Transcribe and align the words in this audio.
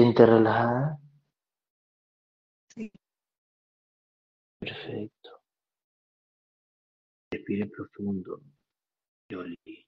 ¿Siente 0.00 0.24
relajada? 0.24 0.98
Sí. 2.74 2.90
Perfecto. 4.58 5.42
Respire 7.30 7.66
profundo. 7.66 8.40
Yoli. 9.28 9.86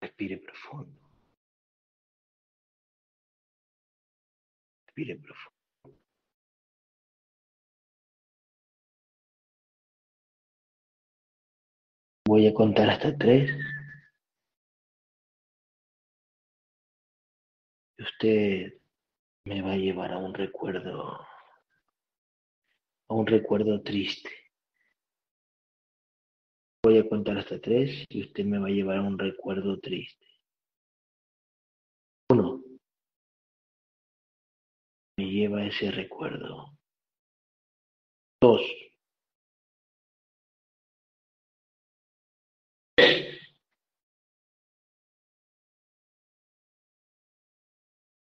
Respire 0.00 0.38
profundo. 0.38 1.00
Respire 4.88 5.14
profundo. 5.18 6.00
Voy 12.26 12.48
a 12.48 12.54
contar 12.54 12.90
hasta 12.90 13.16
tres. 13.16 13.52
Usted 17.98 18.74
me 19.46 19.62
va 19.62 19.72
a 19.72 19.76
llevar 19.76 20.12
a 20.12 20.18
un 20.18 20.34
recuerdo, 20.34 21.20
a 23.08 23.14
un 23.14 23.26
recuerdo 23.26 23.82
triste. 23.82 24.30
Voy 26.82 26.98
a 26.98 27.08
contar 27.08 27.38
hasta 27.38 27.60
tres 27.60 28.04
y 28.08 28.22
usted 28.22 28.44
me 28.44 28.58
va 28.58 28.66
a 28.66 28.70
llevar 28.70 28.98
a 28.98 29.02
un 29.02 29.18
recuerdo 29.18 29.78
triste. 29.80 30.26
Uno. 32.30 32.62
Me 35.16 35.26
lleva 35.26 35.64
ese 35.64 35.90
recuerdo. 35.90 36.76
Dos. 38.40 38.60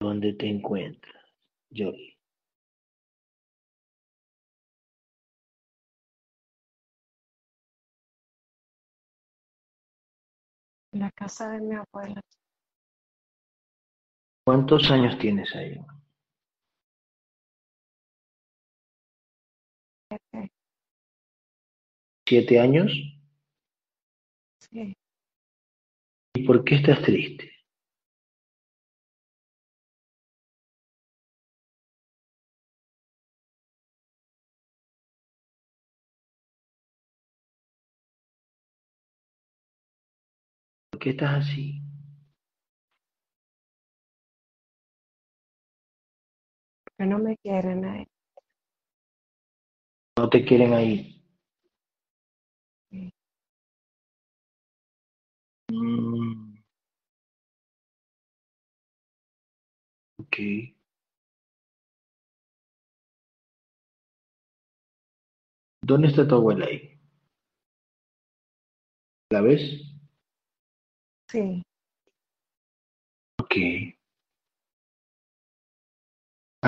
¿Dónde 0.02 0.34
te 0.34 0.48
encuentras? 0.48 1.26
En 10.94 11.02
la 11.02 11.12
casa 11.12 11.52
de 11.52 11.60
mi 11.60 11.76
abuela. 11.76 12.22
¿Cuántos 14.46 14.90
años 14.90 15.20
tienes 15.20 15.54
ahí? 15.54 15.78
Siete. 20.10 20.52
¿Siete 22.26 22.60
años? 22.60 22.92
Sí. 24.60 24.96
¿Y 26.36 26.44
por 26.48 26.64
qué 26.64 26.76
estás 26.76 27.02
triste? 27.02 27.59
¿Por 41.00 41.04
qué 41.06 41.10
estás 41.12 41.48
así? 41.48 41.82
Porque 46.84 47.10
no 47.10 47.20
me 47.20 47.38
quieren 47.38 47.86
ahí. 47.86 48.06
¿No 50.18 50.30
te 50.30 50.44
quieren 50.44 50.74
ahí? 50.74 51.24
Sí. 52.92 53.14
Mm. 55.72 56.60
Ok. 60.18 60.36
¿Dónde 65.82 66.10
está 66.10 66.28
tu 66.28 66.36
abuela 66.36 66.66
ahí? 66.66 67.00
¿La 69.30 69.40
ves? 69.40 69.99
Sí. 71.32 71.64
Ok. 73.38 73.56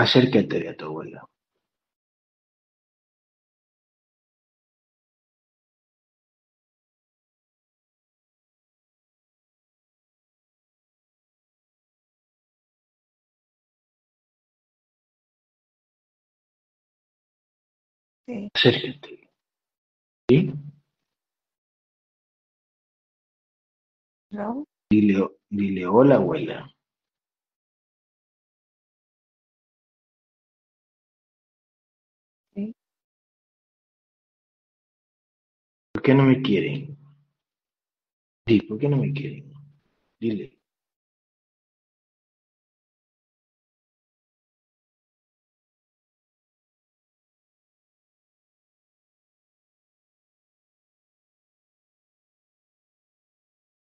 Acércate 0.03 0.67
a 0.69 0.75
tu 0.77 0.85
abuela. 0.85 1.22
Sí. 18.27 18.50
Acércate. 18.55 19.29
¿Sí? 20.29 20.53
Dile, 24.90 25.28
dile 25.50 25.86
hola, 25.88 26.16
abuela. 26.16 26.74
Sí. 32.56 32.74
¿Por 35.94 36.02
qué 36.02 36.14
no 36.14 36.24
me 36.24 36.42
quieren? 36.42 36.97
Sí, 38.47 38.62
¿por 38.62 38.78
qué 38.80 38.88
no 38.90 38.97
me 38.97 39.12
quieren? 39.12 39.52
Dile. 40.19 40.60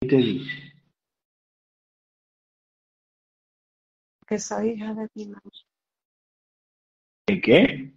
Que 0.00 0.40
soy 4.38 4.70
hija 4.70 4.94
de 4.94 5.08
mi 5.14 5.26
mamá. 5.26 5.42
¿De 7.26 7.40
qué? 7.40 7.92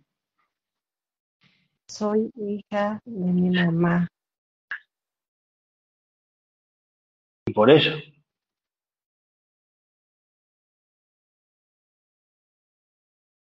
Soy 1.88 2.32
hija 2.36 3.00
de 3.06 3.32
mi 3.32 3.50
mamá. 3.50 4.08
Y 7.48 7.54
por 7.54 7.70
eso. 7.70 7.92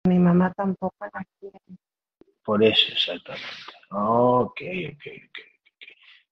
Mi 0.07 0.17
mamá 0.17 0.51
tampoco 0.53 0.95
la 1.13 1.23
quiere. 1.39 1.59
Por 2.43 2.63
eso, 2.63 2.93
exactamente. 2.93 3.47
Ok, 3.91 4.59
ok, 4.91 4.95
ok. 4.95 5.07
ok. 5.27 5.39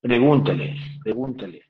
Pregúntale, 0.01 0.75
pregúntale. 1.03 1.66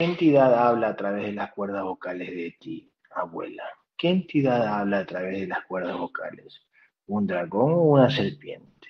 ¿Qué 0.00 0.06
entidad 0.06 0.54
habla 0.54 0.88
a 0.88 0.96
través 0.96 1.26
de 1.26 1.32
las 1.34 1.52
cuerdas 1.52 1.84
vocales 1.84 2.30
de 2.30 2.56
ti, 2.58 2.90
abuela? 3.10 3.64
¿Qué 3.98 4.08
entidad 4.08 4.66
habla 4.66 5.00
a 5.00 5.04
través 5.06 5.40
de 5.40 5.46
las 5.48 5.66
cuerdas 5.66 5.98
vocales? 5.98 6.58
¿Un 7.06 7.26
dragón 7.26 7.72
o 7.74 7.82
una 7.82 8.08
serpiente? 8.08 8.88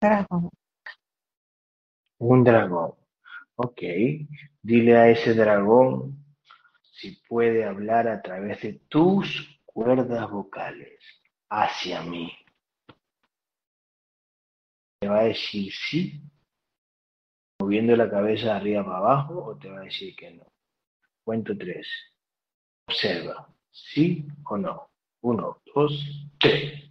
Dragón. 0.00 0.50
Un 2.18 2.44
dragón. 2.44 2.92
Ok. 3.56 3.80
Dile 4.62 4.96
a 4.96 5.08
ese 5.08 5.34
dragón 5.34 6.27
si 6.98 7.12
puede 7.28 7.64
hablar 7.64 8.08
a 8.08 8.20
través 8.20 8.60
de 8.60 8.72
tus 8.88 9.60
cuerdas 9.64 10.28
vocales 10.30 11.00
hacia 11.48 12.02
mí. 12.02 12.32
¿Te 15.00 15.08
va 15.08 15.20
a 15.20 15.24
decir 15.24 15.72
sí? 15.72 16.20
Moviendo 17.60 17.94
la 17.94 18.10
cabeza 18.10 18.46
de 18.46 18.52
arriba 18.52 18.84
para 18.84 18.98
abajo 18.98 19.44
o 19.44 19.56
te 19.56 19.70
va 19.70 19.78
a 19.80 19.84
decir 19.84 20.14
que 20.16 20.32
no. 20.32 20.52
Cuento 21.22 21.56
tres. 21.56 21.86
Observa. 22.88 23.48
¿Sí 23.70 24.26
o 24.44 24.56
no? 24.56 24.90
Uno, 25.20 25.62
dos, 25.72 26.28
tres. 26.38 26.87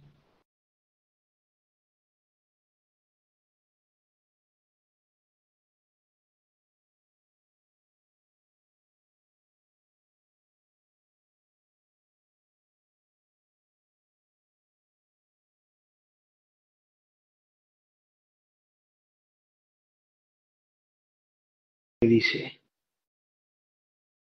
Dice? 22.06 22.60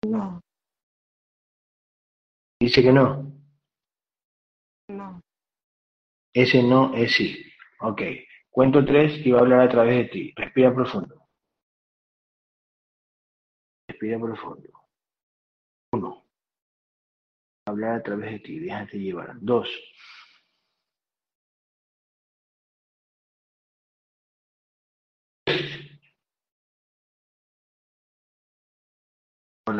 No. 0.05 0.41
Dice 2.59 2.83
que 2.83 2.91
no. 2.91 3.31
No. 4.89 5.21
Ese 6.33 6.61
no 6.61 6.93
es 6.95 7.13
sí. 7.15 7.43
Ok. 7.81 8.01
Cuento 8.51 8.85
tres 8.85 9.25
y 9.25 9.31
va 9.31 9.39
a 9.39 9.41
hablar 9.41 9.61
a 9.61 9.69
través 9.69 9.97
de 9.97 10.05
ti. 10.05 10.33
Respira 10.35 10.73
profundo. 10.73 11.27
Respira 13.89 14.19
profundo. 14.19 14.69
Uno. 15.93 16.25
Hablar 17.67 17.99
a 17.99 18.03
través 18.03 18.31
de 18.31 18.39
ti. 18.39 18.59
Déjate 18.59 18.99
llevar. 18.99 19.35
Dos. 19.41 19.67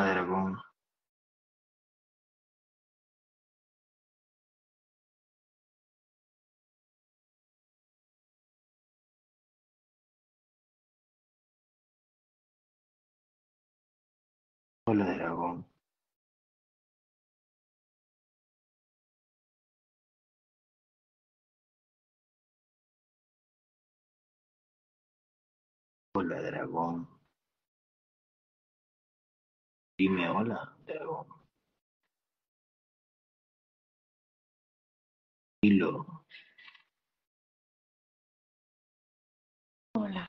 Dragón. 0.05 0.57
Hola, 14.87 15.05
dragón. 15.13 15.65
Hola, 26.13 26.41
dragón. 26.41 27.14
Dime 29.97 30.29
hola, 30.29 30.75
dragón. 30.85 31.27
Dilo. 35.61 36.23
Hola. 39.95 40.27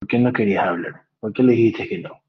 ¿Por 0.00 0.08
qué 0.08 0.18
no 0.18 0.32
querías 0.32 0.66
hablar? 0.66 1.06
¿Por 1.20 1.32
qué 1.32 1.42
le 1.42 1.52
dijiste 1.52 1.88
que 1.88 1.98
no? 1.98 2.22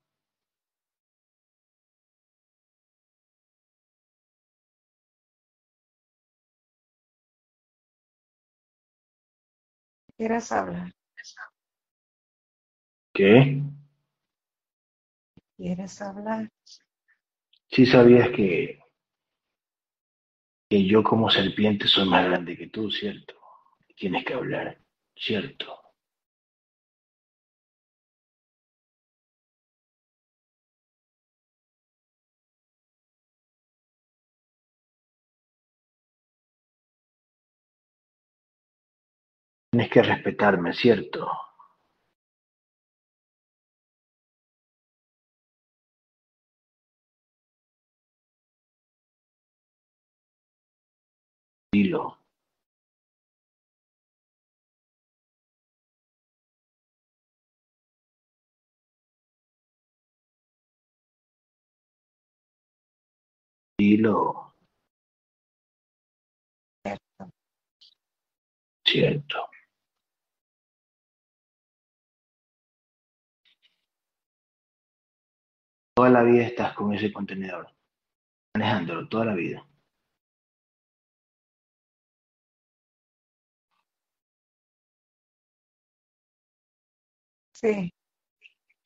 ¿Quieres 10.17 10.51
hablar? 10.51 10.91
¿Qué? 13.13 13.61
¿Quieres 15.59 16.01
hablar? 16.01 16.49
Sí 17.67 17.85
sabías 17.85 18.29
que, 18.29 18.79
que 20.69 20.85
yo 20.87 21.03
como 21.03 21.29
serpiente 21.29 21.85
soy 21.89 22.07
más 22.07 22.23
grande 22.23 22.55
que 22.55 22.67
tú, 22.67 22.89
¿cierto? 22.89 23.33
Tienes 23.93 24.23
que 24.23 24.35
hablar, 24.35 24.81
¿cierto? 25.17 25.77
Tienes 39.71 39.91
que 39.91 40.03
respetarme, 40.03 40.71
¿cierto? 40.71 41.27
Dilo. 51.71 52.17
Dilo, 63.79 64.53
Cierto. 66.83 67.31
¿cierto? 68.85 69.49
Toda 75.95 76.09
la 76.09 76.23
vida 76.23 76.43
estás 76.45 76.73
con 76.73 76.93
ese 76.93 77.13
contenedor, 77.13 77.73
manejándolo 78.55 79.07
toda 79.07 79.25
la 79.25 79.35
vida. 79.35 79.68
Sí. 87.61 87.91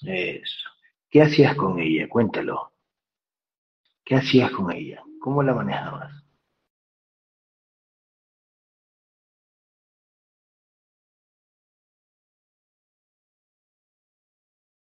Eso. 0.05 0.69
¿Qué 1.09 1.21
hacías 1.21 1.55
con 1.55 1.79
ella? 1.79 2.07
Cuéntalo. 2.09 2.73
¿Qué 4.05 4.15
hacías 4.15 4.51
con 4.51 4.71
ella? 4.71 5.03
¿Cómo 5.19 5.43
la 5.43 5.53
manejabas? 5.53 6.11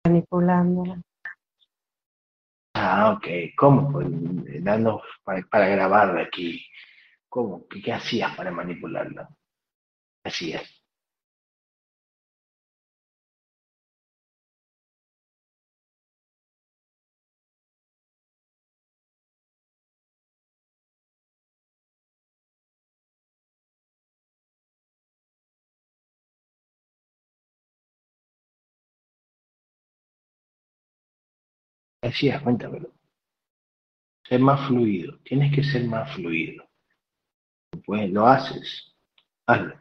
Manipulándola. 0.05 1.01
Ah, 2.75 3.13
ok. 3.13 3.27
¿Cómo? 3.57 3.91
Pues 3.91 4.07
dando 4.63 5.01
para, 5.23 5.41
para 5.47 5.67
grabar 5.69 6.17
aquí. 6.17 6.65
¿Cómo? 7.29 7.67
¿Qué, 7.67 7.81
qué 7.81 7.93
hacías 7.93 8.35
para 8.35 8.51
manipularla? 8.51 9.27
¿Qué 10.23 10.29
hacías? 10.29 10.82
¿Qué 32.03 32.09
hacías? 32.09 32.43
Cuéntamelo. 32.43 32.91
Ser 34.27 34.41
más 34.41 34.67
fluido. 34.67 35.19
Tienes 35.19 35.55
que 35.55 35.63
ser 35.63 35.85
más 35.87 36.13
fluido. 36.13 36.69
Pues 37.85 38.11
lo 38.11 38.27
haces. 38.27 38.93
Hazlo. 39.47 39.79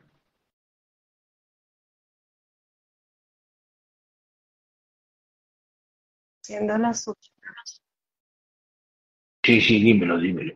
Haciéndola 6.41 6.95
sufrir. 6.95 7.33
Sí, 9.45 9.61
sí, 9.61 9.83
dímelo, 9.83 10.17
dímelo. 10.21 10.55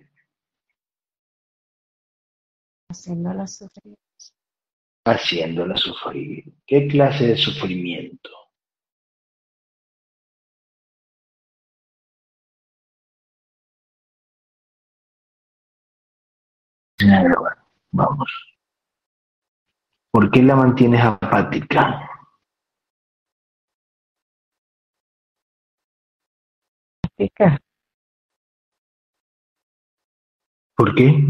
Haciéndola 2.90 3.44
sufrir. 3.48 3.98
Haciéndola 5.04 5.76
sufrir. 5.76 6.44
¿Qué 6.64 6.86
clase 6.86 7.26
de 7.26 7.36
sufrimiento? 7.36 8.45
Vamos. 17.92 18.30
¿Por 20.12 20.30
qué 20.30 20.42
la 20.42 20.56
mantienes 20.56 21.02
apática? 21.02 22.08
Pica. 27.16 27.58
¿Por 30.76 30.94
qué? 30.94 31.24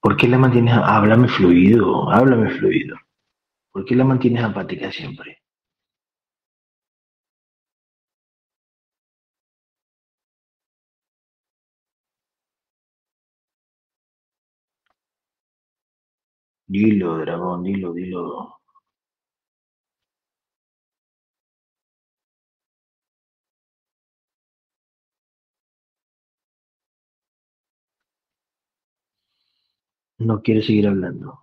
¿Por 0.00 0.16
qué 0.16 0.28
la 0.28 0.38
mantienes? 0.38 0.74
Háblame 0.74 1.28
fluido, 1.28 2.10
háblame 2.10 2.50
fluido. 2.50 2.96
¿Por 3.72 3.84
qué 3.84 3.96
la 3.96 4.04
mantienes 4.04 4.44
apática 4.44 4.90
siempre? 4.92 5.41
Dilo, 16.72 17.18
dragón, 17.18 17.62
dilo, 17.64 17.92
dilo. 17.92 18.60
No 30.18 30.40
quiere 30.42 30.62
seguir 30.62 30.86
hablando. 30.88 31.40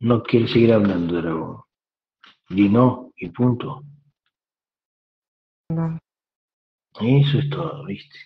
No 0.00 0.22
quiere 0.22 0.48
seguir 0.48 0.72
hablando, 0.72 1.14
dragón. 1.22 1.62
Di 2.48 2.68
no 2.68 3.12
y 3.16 3.28
punto. 3.30 3.82
Eso 7.00 7.38
es 7.38 7.50
todo, 7.50 7.84
¿viste? 7.84 8.16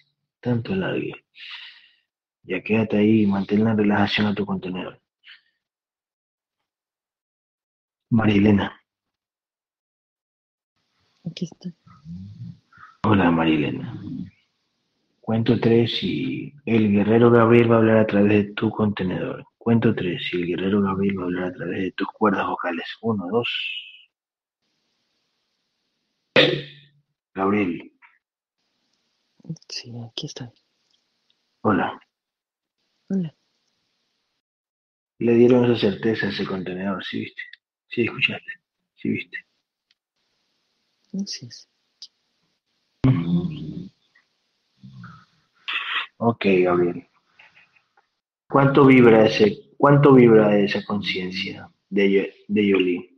Tanto 0.41 0.75
largue. 0.75 1.13
Ya 2.45 2.63
quédate 2.63 2.99
ahí 2.99 3.23
y 3.23 3.27
mantén 3.27 3.65
la 3.65 3.75
relajación 3.75 4.27
a 4.29 4.35
tu 4.35 4.47
contenedor. 4.47 5.01
Marilena. 8.11 8.81
Aquí 11.25 11.45
estoy. 11.45 11.75
Hola, 13.05 13.31
Marilena. 13.31 14.01
Cuento 15.21 15.61
tres 15.61 16.03
y 16.03 16.53
el 16.65 16.93
guerrero 16.93 17.31
Gabriel 17.31 17.71
va 17.71 17.77
a 17.77 17.79
hablar 17.79 17.99
a 17.99 18.07
través 18.07 18.31
de 18.31 18.53
tu 18.55 18.71
contenedor. 18.71 19.45
Cuento 19.59 19.95
tres 19.95 20.23
y 20.33 20.37
el 20.37 20.47
guerrero 20.47 20.83
Gabriel 20.83 21.19
va 21.19 21.23
a 21.23 21.27
hablar 21.27 21.45
a 21.45 21.53
través 21.53 21.79
de 21.83 21.93
tus 21.93 22.09
cuerdas 22.09 22.47
vocales. 22.47 22.87
Uno, 23.03 23.29
dos. 23.31 23.49
Gabriel, 27.35 27.90
Sí, 29.69 29.93
aquí 30.07 30.27
estoy. 30.27 30.49
hola. 31.63 32.01
Hola. 33.09 33.35
Le 35.19 35.35
dieron 35.35 35.71
esa 35.71 35.91
certeza 35.91 36.27
a 36.27 36.31
ese 36.31 36.47
contenedor, 36.47 37.05
¿sí 37.05 37.21
viste? 37.21 37.43
Sí, 37.89 38.03
escuchaste. 38.05 38.53
Sí, 38.95 39.09
viste. 39.11 39.39
Es. 41.13 41.69
Ok, 46.17 46.45
Gabriel. 46.45 47.07
¿Cuánto 48.49 48.85
vibra 48.85 49.27
ese, 49.27 49.75
cuánto 49.77 50.15
vibra 50.15 50.57
esa 50.59 50.85
conciencia 50.85 51.71
de, 51.89 52.35
de 52.49 52.67
Yoli? 52.67 53.10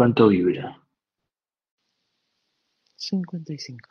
¿Cuánto 0.00 0.28
vibra? 0.28 0.80
55. 2.96 3.90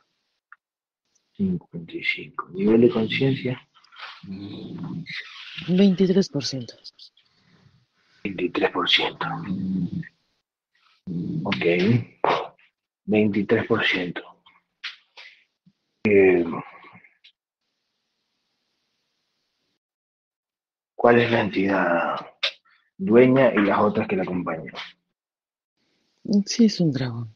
55. 1.37 2.49
¿Nivel 2.49 2.81
de 2.81 2.89
conciencia? 2.89 3.69
23%. 5.67 6.73
23%. 8.23 9.17
Ok. 11.43 11.65
23%. 13.05 14.23
Eh, 16.05 16.43
¿Cuál 20.95 21.19
es 21.19 21.31
la 21.31 21.41
entidad 21.41 22.15
dueña 22.97 23.53
y 23.53 23.59
las 23.59 23.79
otras 23.79 24.07
que 24.07 24.15
la 24.15 24.23
acompañan? 24.23 24.73
Sí, 26.45 26.65
es 26.65 26.79
un 26.79 26.91
dragón. 26.91 27.35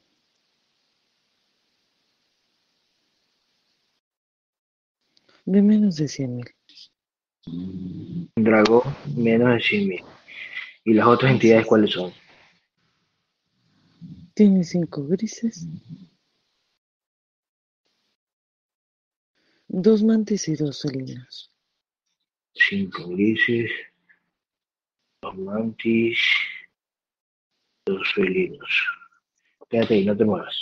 De 5.46 5.62
menos 5.62 5.96
de 5.96 6.08
100 6.08 6.36
mil. 6.36 6.56
Un 7.48 8.30
dragón 8.36 8.84
menos 9.16 9.50
de 9.56 9.60
100.000. 9.60 10.06
¿Y 10.86 10.94
las 10.94 11.08
otras 11.08 11.32
entidades 11.32 11.66
cuáles 11.66 11.92
son? 11.92 12.14
Tiene 14.36 14.64
cinco 14.64 15.06
grises. 15.08 15.68
Dos 19.68 20.04
mantis 20.04 20.48
y 20.50 20.56
dos 20.56 20.82
felinos. 20.82 21.52
Cinco 22.54 23.08
grises, 23.10 23.72
dos 25.22 25.36
mantis, 25.38 26.20
dos 27.86 28.13
felinos. 28.13 28.70
Quédate 29.70 29.96
ahí, 29.96 30.06
no 30.06 30.16
te 30.16 30.25
muevas. 30.25 30.56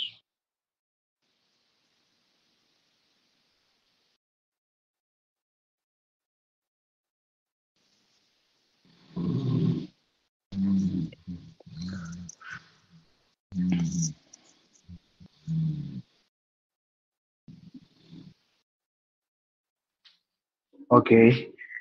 Ok. 20.88 21.10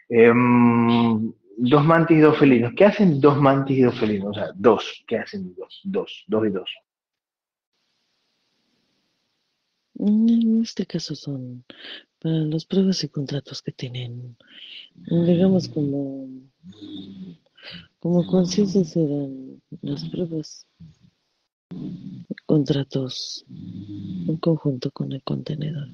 Em, 0.10 1.34
dos 1.64 1.86
mantis 1.86 2.18
y 2.18 2.22
dos 2.22 2.38
felinos. 2.38 2.74
¿Qué 2.76 2.86
hacen 2.86 3.22
dos 3.22 3.38
mantis 3.38 3.78
y 3.78 3.82
dos 3.84 4.00
felinos? 4.00 4.32
O 4.32 4.34
sea, 4.34 4.52
dos. 4.56 5.04
¿Qué 5.08 5.18
hacen 5.18 5.54
dos? 5.56 5.82
Dos. 5.84 6.24
Dos 6.28 6.48
y 6.48 6.50
dos. 6.50 6.70
En 10.00 10.62
este 10.62 10.86
caso 10.88 11.16
son 11.16 11.64
para 12.20 12.36
las 12.36 12.66
pruebas 12.66 13.04
y 13.04 13.10
contratos 13.10 13.62
que 13.62 13.72
tienen, 13.72 14.36
digamos 14.96 15.68
como, 15.70 16.28
como 18.00 18.26
conciencia 18.26 18.84
serán 18.84 19.62
las 19.82 20.04
pruebas, 20.10 20.66
contratos 22.48 23.46
en 23.48 24.38
conjunto 24.38 24.90
con 24.92 25.12
el 25.12 25.22
contenedor 25.24 25.88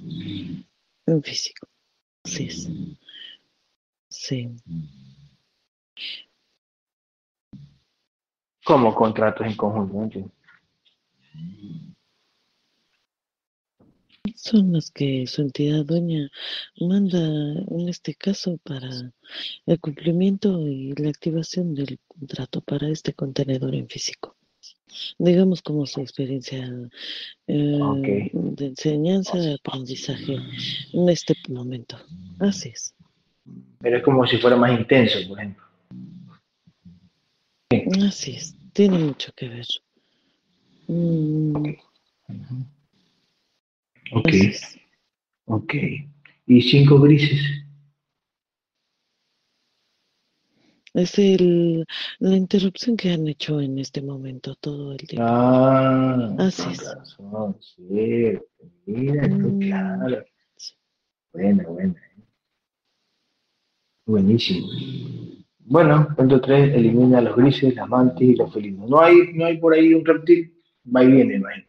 en 1.05 1.23
físico. 1.23 1.67
Así. 2.23 2.49
Sí. 4.09 4.49
¿Cómo 8.67 8.93
contratos 8.93 9.47
en 9.47 9.55
conjunto? 9.55 10.29
Son 14.35 14.73
las 14.73 14.91
que 14.91 15.25
su 15.25 15.41
entidad 15.41 15.85
dueña 15.85 16.29
manda 16.81 17.17
en 17.17 17.87
este 17.87 18.13
caso 18.13 18.59
para 18.65 18.89
el 19.65 19.79
cumplimiento 19.79 20.67
y 20.67 20.91
la 20.97 21.07
activación 21.07 21.75
del 21.75 21.97
contrato 22.09 22.59
para 22.59 22.89
este 22.89 23.13
contenedor 23.13 23.73
en 23.73 23.87
físico. 23.87 24.35
Digamos 25.17 25.61
como 25.61 25.85
su 25.85 26.01
experiencia 26.01 26.69
eh, 27.47 28.29
de 28.33 28.65
enseñanza, 28.65 29.37
de 29.37 29.53
aprendizaje 29.53 30.39
en 30.91 31.07
este 31.07 31.35
momento. 31.47 31.97
Así 32.39 32.67
es. 32.67 32.93
Pero 33.79 33.95
es 33.95 34.03
como 34.03 34.27
si 34.27 34.35
fuera 34.39 34.57
más 34.57 34.77
intenso, 34.77 35.19
por 35.29 35.39
ejemplo. 35.39 35.63
Así 38.05 38.31
es. 38.31 38.56
Tiene 38.77 38.99
mucho 38.99 39.31
que 39.35 39.49
ver. 39.49 39.65
Mm, 40.87 41.73
Ok. 44.11 44.27
así 44.27 44.47
es. 44.49 44.77
Ok. 45.45 45.73
¿Y 46.45 46.61
cinco 46.61 46.99
grises? 46.99 47.41
Es 50.93 51.17
el, 51.17 51.85
la 52.19 52.35
interrupción 52.35 52.95
que 52.97 53.09
han 53.09 53.27
hecho 53.27 53.59
en 53.61 53.79
este 53.79 54.03
momento 54.03 54.53
todo 54.53 54.91
el 54.91 54.99
tiempo. 54.99 55.25
Ah, 55.27 56.35
Así 56.37 56.61
con 56.61 56.71
es. 56.73 56.95
razón, 56.95 57.57
cierto. 57.61 58.45
Mira, 58.85 59.27
tú, 59.27 59.35
Mm. 59.53 59.59
claro. 59.59 60.25
Buena, 61.33 61.63
buena. 61.67 61.95
Buenísimo. 64.05 64.67
Bueno, 65.69 66.07
punto 66.15 66.39
3, 66.39 66.75
elimina 66.75 67.19
los 67.19 67.35
grises, 67.35 67.75
las 67.75 67.89
mantis 67.89 68.29
y 68.29 68.35
los 68.35 68.53
felinos. 68.53 68.89
No 68.89 69.01
hay, 69.01 69.33
no 69.33 69.45
hay 69.45 69.57
por 69.57 69.73
ahí 69.73 69.93
un 69.93 70.05
reptil, 70.05 70.53
va 70.95 71.03
y 71.03 71.11
viene, 71.11 71.35
imagino. 71.35 71.67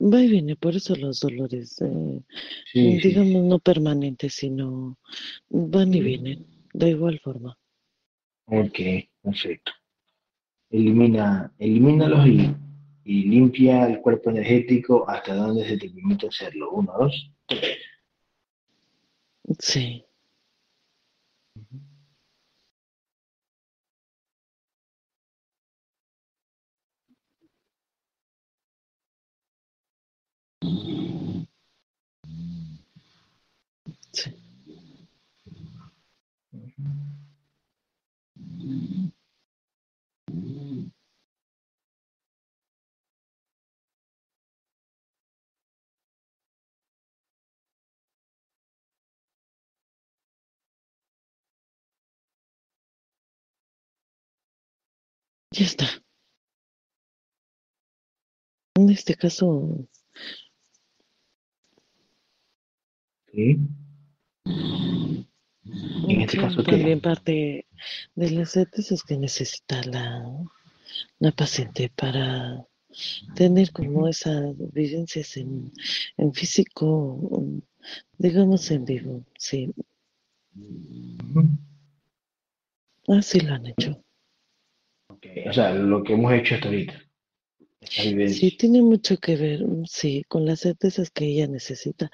Va 0.00 0.22
y 0.22 0.28
viene, 0.28 0.54
por 0.54 0.76
eso 0.76 0.94
los 0.94 1.18
dolores, 1.18 1.82
eh, 1.82 2.20
Sí, 2.72 3.00
sí, 3.00 3.08
digamos, 3.08 3.42
no 3.42 3.58
permanentes, 3.58 4.34
sino 4.34 4.96
van 5.48 5.92
y 5.92 6.00
vienen, 6.00 6.46
de 6.72 6.90
igual 6.90 7.18
forma. 7.18 7.58
Ok, 8.44 8.78
perfecto. 9.22 9.72
Elimina, 10.70 11.52
elimínalos 11.58 12.28
y, 12.28 12.54
y 13.02 13.24
limpia 13.24 13.88
el 13.88 14.00
cuerpo 14.00 14.30
energético 14.30 15.08
hasta 15.10 15.34
donde 15.34 15.66
se 15.66 15.78
te 15.78 15.90
permite 15.90 16.28
hacerlo. 16.28 16.70
Uno, 16.70 16.92
dos, 16.96 17.28
tres. 17.48 17.78
Sí. 19.58 20.04
Ya 55.56 55.64
está. 55.64 55.86
En 58.74 58.90
este 58.90 59.14
caso, 59.14 59.88
¿sí? 63.36 63.58
En 66.08 66.20
este 66.22 66.38
caso, 66.38 66.64
¿qué? 66.64 66.72
también 66.72 67.00
parte 67.00 67.66
de 68.14 68.30
las 68.30 68.52
certezas 68.52 69.02
que 69.02 69.18
necesita 69.18 69.82
la, 69.84 70.24
la 71.18 71.32
paciente 71.32 71.92
para 71.94 72.64
tener 73.34 73.72
como 73.72 74.08
esas 74.08 74.54
vivencias 74.72 75.36
en, 75.36 75.70
en 76.16 76.32
físico, 76.32 77.44
digamos 78.16 78.70
en 78.70 78.84
vivo, 78.86 79.24
sí. 79.38 79.70
Así 83.08 83.40
lo 83.40 83.54
han 83.54 83.66
hecho. 83.66 84.02
O 85.48 85.52
sea, 85.52 85.74
lo 85.74 86.02
que 86.02 86.14
hemos 86.14 86.32
hecho 86.32 86.54
hasta 86.54 86.68
ahorita. 86.68 87.05
Sí, 87.82 88.56
tiene 88.56 88.82
mucho 88.82 89.16
que 89.18 89.36
ver, 89.36 89.64
mm, 89.66 89.84
sí, 89.86 90.22
con 90.28 90.44
las 90.44 90.60
certezas 90.60 91.10
que 91.10 91.26
ella 91.26 91.46
necesita 91.46 92.10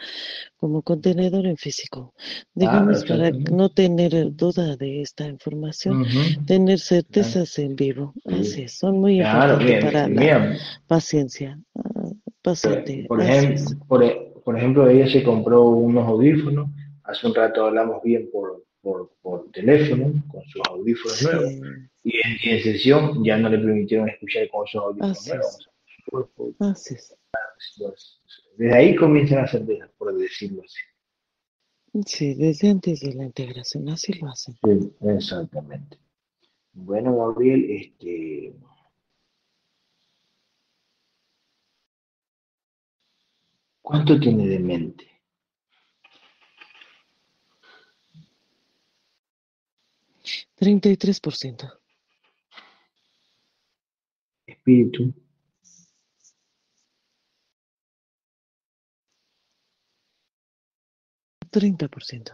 como 0.57 0.83
contenedor 0.83 1.47
en 1.47 1.57
físico. 1.57 2.15
Digamos, 2.55 3.05
para 3.05 3.31
no 3.31 3.71
tener 3.71 4.33
duda 4.35 4.77
de 4.77 5.03
esta 5.03 5.27
información, 5.27 6.05
tener 6.47 6.79
certezas 6.79 7.59
en 7.59 7.77
vivo. 7.77 8.13
Sí. 8.27 8.35
Así 8.35 8.63
es, 8.63 8.73
son 8.79 9.01
muy 9.01 9.19
Claro, 9.19 9.55
importantes 9.55 9.85
para 9.85 10.09
la 10.09 10.57
paciencia, 10.87 11.59
ah, 11.77 12.11
paciente. 12.43 13.07
por, 13.09 13.21
ejemplo, 13.21 13.55
es. 13.55 13.77
por, 13.89 14.05
e- 14.05 14.33
por 14.45 14.59
ejemplo, 14.59 14.89
ella 14.89 15.09
se 15.09 15.23
compró 15.23 15.65
unos 15.65 16.07
audífonos. 16.09 16.69
Hace 17.05 17.27
un 17.27 17.35
rato 17.35 17.67
hablamos 17.67 18.03
bien 18.03 18.29
por, 18.33 18.65
por, 18.83 19.13
por 19.23 19.51
teléfono 19.53 20.13
con 20.31 20.43
sus 20.45 20.61
audífonos 20.69 21.23
nuevos. 21.23 21.53
Y 22.05 22.17
en, 22.17 22.37
y 22.43 22.51
en 22.51 22.63
sesión 22.63 23.25
ya 23.25 23.39
no 23.39 23.49
le 23.49 23.59
permitieron 23.59 24.09
escuchar 24.09 24.49
con 24.51 24.67
esos 24.67 24.83
audífonos 24.83 25.19
Así 25.19 25.31
nuevos. 25.31 25.69
Así 26.59 26.95
es. 26.95 27.17
desde 28.57 28.75
ahí 28.75 28.97
comienzan 28.97 29.39
las 29.39 29.53
certezas, 29.53 29.89
por 29.97 30.15
decirlo 30.17 30.63
así. 30.63 30.81
Sí, 32.07 32.35
desde 32.35 32.71
antes 32.71 33.01
de 33.01 33.15
la 33.15 33.25
integración, 33.25 33.89
así 33.91 34.15
lo 34.15 34.29
hacen. 34.29 34.55
Sí, 34.65 34.93
exactamente. 35.03 35.99
Bueno, 36.73 37.17
Gabriel, 37.19 37.71
este, 37.71 38.55
¿cuánto 43.83 44.19
tiene 44.19 44.47
de 44.47 44.59
mente? 44.59 45.12
Treinta 50.63 50.89
y 50.89 50.97
tres 50.97 51.19
por 51.19 51.35
ciento. 51.35 51.67
Espíritu, 54.47 55.13
Treinta 61.51 61.89
por 61.89 62.05
ciento. 62.05 62.33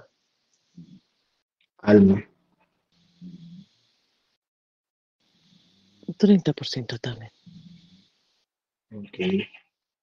alma, 1.78 2.22
Treinta 6.18 6.52
por 6.52 6.66
ciento 6.66 6.98
también. 6.98 7.30
ok. 8.94 9.46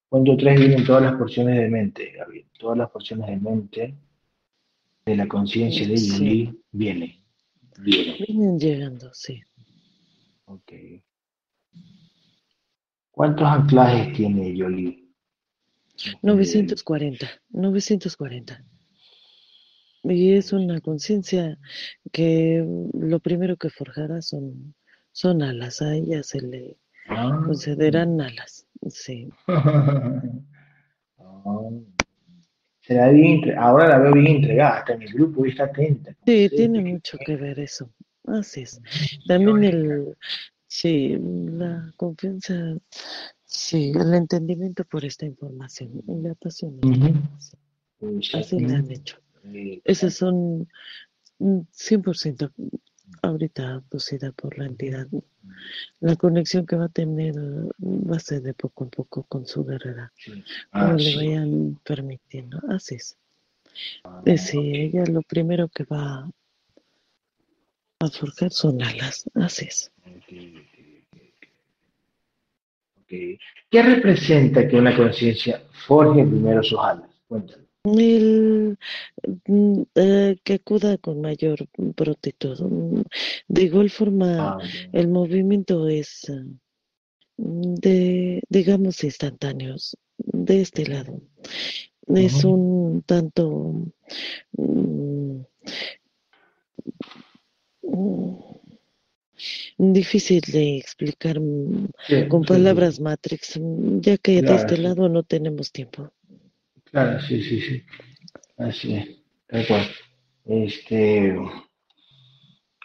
Punto 0.10 0.38
3 0.38 0.60
vienen 0.60 0.86
todas 0.86 1.04
las 1.04 1.16
porciones 1.16 1.58
de 1.58 1.68
mente, 1.68 2.12
Gabriel. 2.12 2.48
Todas 2.58 2.78
las 2.78 2.90
porciones 2.90 3.28
de 3.28 3.38
mente 3.38 3.96
de 5.06 5.16
la 5.16 5.28
conciencia 5.28 5.88
de 5.88 5.98
Sí. 5.98 6.64
Yuli 6.72 7.25
viene. 7.80 8.04
Viene. 8.04 8.26
Vienen 8.28 8.60
llegando, 8.60 9.14
sí. 9.14 9.42
Ok. 10.46 10.72
¿Cuántos 13.12 13.48
anclajes 13.48 14.14
tiene 14.14 14.56
Yoli? 14.56 15.02
940, 16.22 17.28
940. 17.50 18.64
Y 20.04 20.34
es 20.34 20.54
una 20.54 20.82
conciencia 20.82 21.58
que 22.12 22.64
lo 22.94 23.20
primero 23.20 23.58
que 23.58 23.70
forjará 23.70 24.22
son, 24.22 24.76
son 25.12 25.42
alas, 25.42 25.82
a 25.82 25.96
ella 25.96 26.22
se 26.24 26.42
le 26.42 26.78
Ah. 27.08 27.42
concederán 27.46 28.20
alas, 28.20 28.68
sí. 28.90 29.30
Ah. 29.48 30.12
Será 32.88 33.10
bien, 33.10 33.36
entre- 33.38 33.56
ahora 33.56 33.88
la 33.90 33.98
veo 34.00 34.14
bien 34.14 34.28
entregada, 34.28 34.80
está 34.80 34.94
en 34.94 35.02
el 35.04 35.14
grupo 35.14 35.46
y 35.46 35.50
está 35.50 35.64
atenta. 35.66 36.12
Sí, 36.26 36.50
Sí, 36.50 36.56
tiene 36.56 36.84
que- 36.84 36.90
mucho 36.92 37.18
que 37.26 37.36
ver 37.36 37.60
eso, 37.60 37.90
así 38.26 38.62
es. 38.62 38.80
También 39.28 39.64
el, 39.64 40.16
sí, 40.68 41.18
la 41.20 41.92
confianza, 41.98 42.54
sí, 43.46 43.92
el 43.96 44.14
entendimiento 44.14 44.84
por 44.86 45.04
esta 45.04 45.26
información, 45.26 46.04
la 46.08 46.36
pasión. 46.36 46.80
Así 48.34 48.60
le 48.60 48.76
han 48.76 48.92
hecho. 48.92 49.18
Esas 49.84 50.14
son 50.16 50.68
mm, 51.40 51.60
100% 51.72 52.52
ahorita 53.22 53.76
abducida 53.76 54.32
por 54.32 54.58
la 54.58 54.66
entidad. 54.66 55.08
La 56.00 56.16
conexión 56.16 56.66
que 56.66 56.76
va 56.76 56.86
a 56.86 56.90
tener 56.90 57.36
eh, 57.38 57.70
va 57.82 58.18
a 58.18 58.20
ser 58.20 58.42
de 58.42 58.54
poco 58.54 58.84
en 58.84 58.90
poco 58.90 59.24
con 59.24 59.46
su 59.46 59.66
guerrera, 59.66 60.12
Ah, 60.72 60.94
le 60.94 61.04
sí. 61.12 61.16
vayan 61.18 61.80
permitiendo. 61.84 62.60
Así 62.70 62.96
es. 62.96 63.18
Ah, 64.04 64.22
sí, 64.38 64.58
ella 64.74 65.06
lo 65.06 65.22
primero 65.22 65.68
que 65.68 65.84
va 65.84 66.30
a 68.00 68.08
forjar 68.10 68.52
son 68.52 68.82
alas. 68.82 69.26
Así 69.34 69.66
es. 69.66 69.92
¿Qué 73.08 73.84
representa 73.84 74.68
que 74.68 74.78
una 74.78 74.96
conciencia 74.96 75.62
forje 75.88 76.24
primero 76.26 76.64
sus 76.64 76.80
alas? 76.80 77.10
Cuéntame. 77.28 77.65
El, 77.86 78.78
mm, 79.48 79.82
eh, 79.96 80.38
que 80.44 80.54
acuda 80.56 80.98
con 80.98 81.22
mayor 81.22 81.68
prontitud. 81.96 82.60
Mm, 82.62 83.02
De 83.48 83.64
igual 83.64 83.90
forma, 83.90 84.56
Ah, 84.56 84.58
el 84.92 85.08
movimiento 85.10 85.88
es 85.88 86.30
eh, 86.30 86.44
de, 87.38 88.42
digamos, 88.50 89.04
instantáneos 89.04 89.98
de 90.18 90.62
este 90.62 90.86
lado. 90.88 91.22
Es 92.08 92.44
un 92.46 93.04
tanto 93.06 93.74
mm, 94.58 95.42
mm, 97.84 98.36
difícil 99.78 100.42
de 100.52 100.78
explicar 100.78 101.40
mm, 101.40 101.90
Sí, 102.08 102.16
con 102.28 102.46
sí, 102.46 102.46
palabras 102.46 103.00
Matrix, 103.00 103.58
mm, 103.60 104.00
ya 104.02 104.18
que 104.18 104.44
de 104.44 104.56
este 104.56 104.78
lado 104.78 105.10
no 105.10 105.24
tenemos 105.24 105.72
tiempo. 105.72 106.12
Claro, 106.96 107.20
sí, 107.20 107.44
sí, 107.44 107.60
sí. 107.60 107.84
Así 108.56 108.94
es, 108.96 109.06
tal 109.48 109.68
cual. 109.68 109.86
Este, 110.46 111.38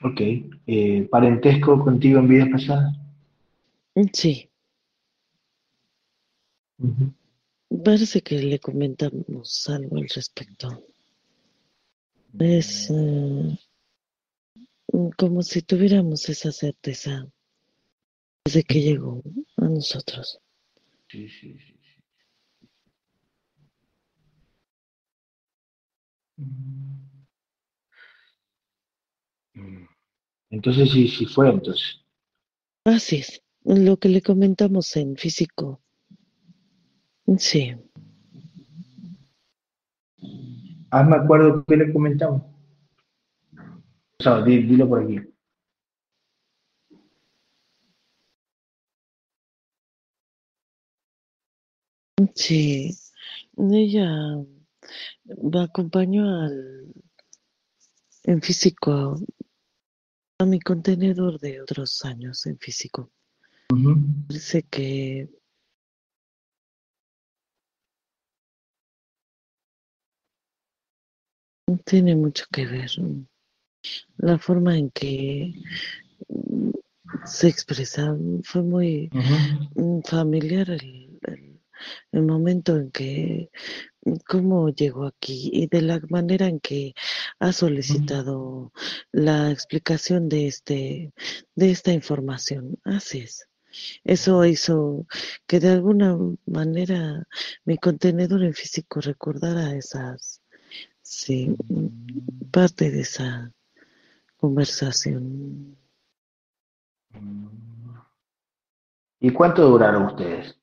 ok. 0.03 0.21
Eh, 0.67 1.07
¿parentesco 1.09 1.79
contigo 1.85 2.19
en 2.19 2.27
vidas 2.27 2.49
pasadas? 2.51 2.93
Sí, 4.13 4.51
parece 7.85 8.21
que 8.23 8.35
le 8.41 8.59
comentamos 8.59 9.69
algo 9.69 9.99
al 9.99 10.09
respecto. 10.09 10.85
Es 12.37 12.91
eh, 12.91 13.59
como 15.17 15.43
si 15.43 15.63
tuviéramos 15.63 16.29
esa 16.29 16.51
certeza 16.51 17.29
desde 18.45 18.65
que 18.65 18.81
llegó 18.81 19.23
a 19.59 19.67
nosotros. 19.67 20.41
Sí, 21.09 21.29
sí, 21.29 21.57
sí, 21.61 21.75
sí. 21.81 21.91
Mm. 26.30 26.30
Entonces 30.51 30.91
sí, 30.91 31.09
sí 31.09 31.27
fue 31.27 31.49
entonces. 31.51 32.01
Así 32.85 33.17
es, 33.17 33.43
lo 33.65 33.99
que 33.99 34.09
le 34.09 34.23
comentamos 34.23 34.97
en 34.97 35.17
físico. 35.17 35.81
Sí, 37.39 37.75
Ah, 40.91 41.05
me 41.05 41.17
acuerdo 41.17 41.65
que 41.65 41.77
le 41.77 41.93
comentamos. 41.93 42.43
O 44.19 44.23
sea, 44.23 44.43
di- 44.43 44.63
dilo 44.63 44.89
por 44.89 45.03
aquí. 45.05 45.19
sí. 52.35 52.97
Ella 53.57 54.37
me 55.25 55.63
acompañó 55.63 56.29
al, 56.41 56.93
en 58.25 58.43
físico 58.43 58.93
a, 58.93 59.17
a 60.39 60.47
mi 60.47 60.61
contenedor 60.61 61.39
de 61.41 61.61
otros 61.61 62.05
años 62.05 62.47
en 62.47 62.59
físico. 62.59 63.11
Parece 64.27 64.63
que 64.65 65.29
tiene 71.85 72.17
mucho 72.17 72.45
que 72.51 72.67
ver 72.67 72.91
la 74.17 74.39
forma 74.39 74.77
en 74.77 74.91
que 74.91 75.55
se 77.25 77.49
expresa. 77.49 78.17
Fue 78.45 78.63
muy 78.63 79.11
familiar 80.05 80.71
el, 80.71 81.21
el, 82.13 82.23
momento 82.23 82.77
en 82.77 82.91
que, 82.91 83.51
cómo 84.27 84.69
llegó 84.71 85.07
aquí 85.07 85.51
y 85.53 85.67
de 85.67 85.83
la 85.83 86.01
manera 86.09 86.47
en 86.47 86.61
que 86.61 86.95
ha 87.39 87.53
solicitado 87.53 88.73
la 89.13 89.51
explicación 89.51 90.29
de, 90.29 90.47
este, 90.47 91.13
de 91.55 91.71
esta 91.71 91.93
información. 91.93 92.79
Así 92.85 93.21
es. 93.21 93.47
Eso 94.05 94.45
hizo 94.45 95.07
que 95.47 95.61
de 95.61 95.69
alguna 95.69 96.17
manera 96.47 97.27
mi 97.65 97.79
contenedor 97.79 98.43
en 98.43 98.55
físico 98.55 99.01
recordara 99.01 99.75
esas, 99.77 100.43
sí, 101.03 101.57
parte 102.51 102.91
de 102.91 103.01
esa 103.01 103.53
conversación. 104.37 105.77
¿Y 109.21 109.31
cuánto 109.33 109.69
duraron 109.69 110.05
ustedes? 110.05 110.60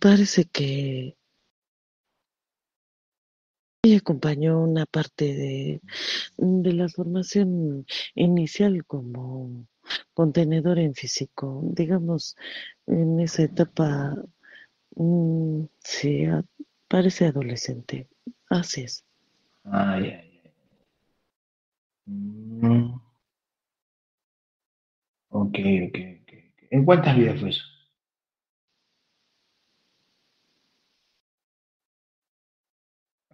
Parece 0.00 0.44
que 0.46 1.16
ella 3.82 3.98
acompañó 3.98 4.60
una 4.60 4.86
parte 4.86 5.24
de, 5.24 5.80
de 6.38 6.72
la 6.72 6.88
formación 6.88 7.86
inicial 8.14 8.84
como 8.84 9.66
contenedor 10.14 10.78
en 10.78 10.94
físico. 10.94 11.60
Digamos, 11.62 12.36
en 12.86 13.20
esa 13.20 13.42
etapa, 13.44 14.16
mm, 14.96 15.64
sí, 15.78 16.24
parece 16.88 17.26
adolescente. 17.26 18.08
Así 18.48 18.82
es. 18.82 19.04
Ay, 19.64 20.04
ay, 20.04 20.40
ay. 20.44 20.52
Mm. 22.06 22.94
Ok, 25.28 25.58
ok, 25.88 25.98
ok. 26.22 26.32
¿En 26.70 26.84
cuántas 26.84 27.16
vidas 27.16 27.40
fue 27.40 27.50
eso? 27.50 27.62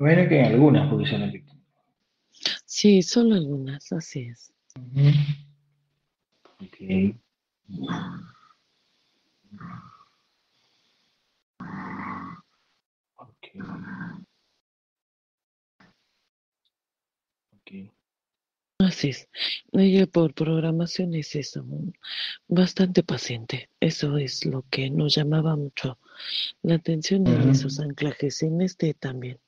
Bueno, 0.03 0.29
que 0.29 0.41
en 0.41 0.47
algunas 0.47 0.91
porque 0.91 1.07
se 1.07 1.17
repiten. 1.17 1.63
Sí, 2.65 3.03
solo 3.03 3.37
algunas, 3.37 3.93
así 3.93 4.23
es. 4.23 4.53
Ok. 6.59 7.15
Ok. 13.15 13.47
Ok. 17.53 17.93
Así 18.79 19.11
es. 19.11 19.29
Ella 19.71 20.09
por 20.09 20.35
programación 20.35 21.15
es 21.15 21.37
eso, 21.37 21.65
bastante 22.49 23.05
paciente. 23.05 23.71
Eso 23.79 24.19
es 24.19 24.45
lo 24.47 24.65
que 24.69 24.91
nos 24.91 25.15
llamaba 25.15 25.55
mucho 25.55 26.01
la 26.63 26.75
atención 26.75 27.25
en 27.29 27.51
esos 27.51 27.79
anclajes, 27.79 28.43
en 28.43 28.63
este 28.63 28.95
también. 28.95 29.39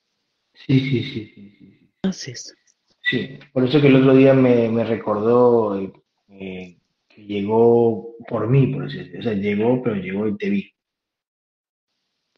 Sí, 0.55 0.81
sí, 0.81 1.03
sí, 1.03 1.33
sí, 1.35 1.57
sí. 1.59 1.91
Así 2.03 2.31
es. 2.31 2.55
Sí, 3.03 3.39
por 3.53 3.65
eso 3.65 3.81
que 3.81 3.89
el 3.89 3.97
otro 3.97 4.15
día 4.15 4.33
me, 4.33 4.69
me 4.71 4.85
recordó 4.85 5.79
eh, 6.29 6.79
que 7.09 7.25
llegó 7.27 8.17
por 8.29 8.49
mí, 8.49 8.69
por 8.69 8.85
así 8.85 8.99
decirlo. 8.99 9.21
O 9.21 9.23
sea, 9.23 9.35
llegó, 9.35 9.83
pero 9.83 9.97
llegó 9.97 10.27
y 10.27 10.37
te 10.37 10.51
vi. 10.51 10.73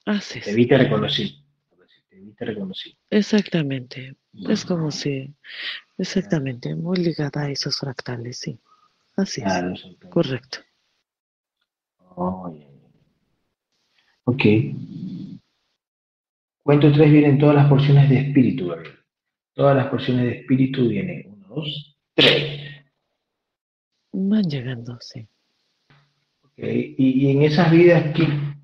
Así. 0.06 0.40
Te 0.40 0.54
vi, 0.54 0.66
te 0.66 0.78
reconocí. 0.78 1.44
Te 2.08 2.18
vi, 2.18 2.32
te 2.32 2.44
reconocí. 2.44 2.96
Exactamente. 3.10 4.16
Es 4.48 4.64
como 4.64 4.90
si, 4.90 5.32
exactamente, 5.96 6.74
muy 6.74 6.98
ligada 6.98 7.42
a 7.42 7.50
esos 7.50 7.78
fractales, 7.78 8.38
sí. 8.38 8.58
Así 9.16 9.42
es. 9.42 9.98
Correcto. 10.10 10.58
Oh, 12.16 12.54
Ok. 14.24 14.44
Cuento 16.66 16.90
tres 16.90 17.12
vienen 17.12 17.38
todas 17.38 17.54
las 17.54 17.68
porciones 17.68 18.10
de 18.10 18.18
espíritu, 18.18 18.66
¿verdad? 18.66 18.90
Todas 19.54 19.76
las 19.76 19.86
porciones 19.86 20.24
de 20.24 20.40
espíritu 20.40 20.88
vienen. 20.88 21.24
Uno, 21.28 21.46
dos, 21.46 21.96
tres. 22.12 22.60
Van 24.12 24.42
llegando, 24.42 24.98
sí. 25.00 25.28
Okay. 26.42 26.96
Y, 26.98 27.30
en 27.30 27.42
esas 27.42 27.70
vidas, 27.70 28.12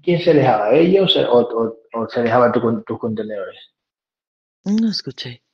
¿quién, 0.02 0.18
se 0.20 0.32
alejaba? 0.32 0.74
¿Ella 0.74 1.04
o 1.04 1.06
se, 1.06 1.24
o, 1.24 2.08
se 2.08 2.18
alejaba 2.18 2.50
tu, 2.50 2.82
tus 2.82 2.98
contenedores? 2.98 3.72
No 4.64 4.90
escuché. 4.90 5.44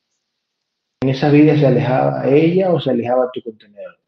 ¿En 1.02 1.10
esas 1.10 1.30
vidas 1.30 1.60
se 1.60 1.66
alejaba 1.66 2.26
ella 2.30 2.72
o 2.72 2.80
se 2.80 2.88
alejaba 2.88 3.30
tu 3.30 3.42
contenedor? 3.42 4.00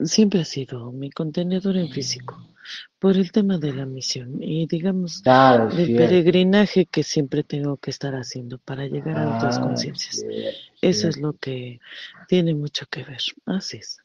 Siempre 0.00 0.40
ha 0.40 0.44
sido 0.44 0.92
mi 0.92 1.10
contenedor 1.10 1.78
en 1.78 1.88
físico 1.88 2.53
por 2.98 3.16
el 3.16 3.32
tema 3.32 3.58
de 3.58 3.72
la 3.72 3.86
misión 3.86 4.42
y 4.42 4.66
digamos 4.66 5.22
del 5.22 5.96
peregrinaje 5.96 6.86
que 6.86 7.02
siempre 7.02 7.44
tengo 7.44 7.76
que 7.76 7.90
estar 7.90 8.14
haciendo 8.14 8.58
para 8.58 8.86
llegar 8.86 9.18
a 9.18 9.36
otras 9.36 9.58
ah, 9.58 9.62
conciencias. 9.62 10.24
Eso 10.80 11.08
es 11.08 11.18
lo 11.18 11.34
que 11.34 11.80
tiene 12.28 12.54
mucho 12.54 12.86
que 12.90 13.04
ver. 13.04 13.20
Así 13.46 13.78
es. 13.78 13.98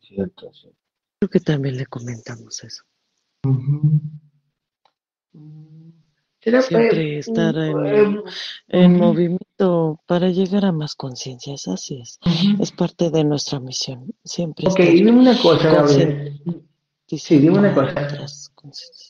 Cierto, 0.00 0.50
Creo 1.18 1.30
que 1.30 1.40
también 1.40 1.76
le 1.76 1.86
comentamos 1.86 2.64
eso. 2.64 2.82
Siempre 6.42 7.18
estar 7.18 7.54
en, 7.56 8.22
en 8.68 8.96
movimiento 8.96 10.00
para 10.06 10.30
llegar 10.30 10.64
a 10.64 10.72
más 10.72 10.94
conciencias, 10.94 11.68
así 11.68 12.00
es. 12.00 12.18
Es 12.58 12.72
parte 12.72 13.10
de 13.10 13.24
nuestra 13.24 13.60
misión. 13.60 14.14
Siempre. 14.24 14.66
Ok, 14.68 14.80
dime 14.80 15.12
una 15.12 15.38
cosa, 15.38 15.84
Sí, 17.18 17.38
dime 17.38 17.58
una 17.58 17.74
cosa. 17.74 17.94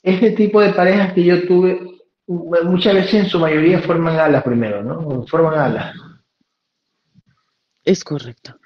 Este 0.03 0.31
tipo 0.33 0.61
de 0.61 0.73
parejas 0.73 1.13
que 1.13 1.25
yo 1.25 1.47
tuve, 1.47 1.81
muchas 2.27 2.95
veces 2.95 3.15
en 3.15 3.27
su 3.27 3.39
mayoría 3.39 3.83
forman 3.83 4.19
alas 4.19 4.43
primero, 4.43 4.83
¿no? 4.83 5.27
Forman 5.27 5.59
alas. 5.59 5.95
Es 7.85 8.03
correcto. 8.05 8.57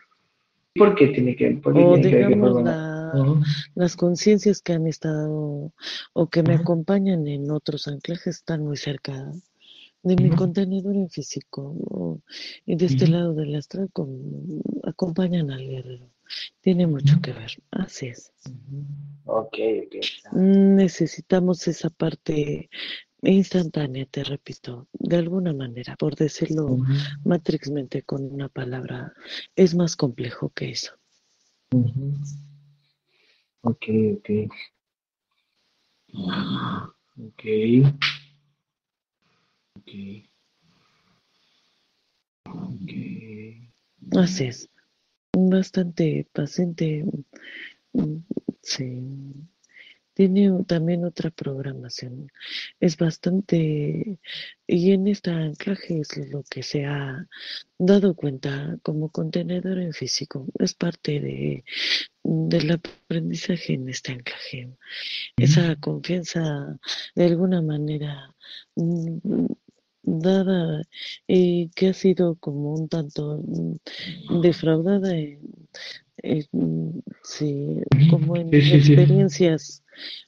¿Por 0.75 0.95
qué 0.95 1.09
tiene 1.09 1.37
que, 1.37 1.51
por 1.63 1.77
o 1.77 1.97
digamos 1.97 2.65
las 3.75 3.95
conciencias 3.95 4.61
que 4.61 4.73
han 4.73 4.89
estado 4.89 5.73
o 6.13 6.27
que 6.29 6.43
me 6.43 6.55
acompañan 6.55 7.29
en 7.29 7.51
otros 7.51 7.87
anclajes 7.87 8.39
están 8.39 8.65
muy 8.65 8.77
cerca 8.77 9.13
de 10.03 10.17
mi 10.17 10.31
contenedor 10.31 10.97
en 10.97 11.09
físico 11.09 12.21
y 12.67 12.75
de 12.77 12.87
este 12.87 13.07
lado 13.07 13.35
del 13.35 13.55
astral 13.55 13.89
acompañan 14.83 15.51
al 15.51 15.67
guerrero. 15.67 16.14
Tiene 16.61 16.87
mucho 16.87 17.21
que 17.21 17.33
ver, 17.33 17.53
así 17.71 18.09
es. 18.09 18.33
Ok, 19.25 19.59
ok. 19.87 20.33
Necesitamos 20.33 21.67
esa 21.69 21.91
parte 21.91 22.69
instantánea, 23.23 24.07
te 24.07 24.25
repito, 24.25 24.87
de 24.93 25.17
alguna 25.17 25.53
manera, 25.53 25.97
por 25.97 26.15
decirlo 26.15 26.79
matrixmente 27.25 28.03
con 28.03 28.25
una 28.33 28.49
palabra, 28.49 29.13
es 29.57 29.75
más 29.75 29.97
complejo 29.97 30.51
que 30.51 30.71
eso. 30.71 30.93
Ok, 33.63 33.87
ok. 34.19 34.31
Ok. 37.17 37.45
Ok. 39.77 39.91
Ok. 42.47 42.93
Así 44.13 44.45
es 44.45 44.69
bastante 45.51 46.27
paciente. 46.33 47.05
Mm, 47.93 48.19
sí. 48.63 49.03
Tiene 50.15 50.65
también 50.65 51.05
otra 51.05 51.31
programación. 51.31 52.31
Es 52.79 52.97
bastante, 52.97 54.19
y 54.67 54.93
en 54.93 55.09
este 55.09 55.31
anclaje 55.33 56.01
es 56.01 56.17
lo 56.31 56.45
que 56.45 56.63
se 56.63 56.87
ha 56.87 57.27
dado 57.79 58.15
cuenta 58.15 58.79
como 58.83 59.11
contenedor 59.11 59.79
en 59.79 59.93
físico. 59.93 60.47
Es 60.61 60.75
parte 60.75 61.21
de, 61.21 61.65
del 62.23 62.71
aprendizaje 62.71 63.75
en 63.75 63.89
este 63.89 64.13
anclaje. 64.13 64.71
Esa 65.37 65.75
confianza, 65.77 66.79
de 67.17 67.25
alguna 67.25 67.61
manera, 67.61 68.33
mm, 68.77 69.47
dada 70.05 70.83
y 71.27 71.69
que 71.71 71.89
ha 71.89 71.93
sido 71.93 72.37
como 72.37 72.75
un 72.75 72.89
tanto 72.89 73.43
mm, 73.47 74.41
defraudada 74.41 75.17
en, 75.17 77.03
sí, 77.23 77.83
como 78.11 78.37
en 78.37 78.55
experiencias 78.55 79.83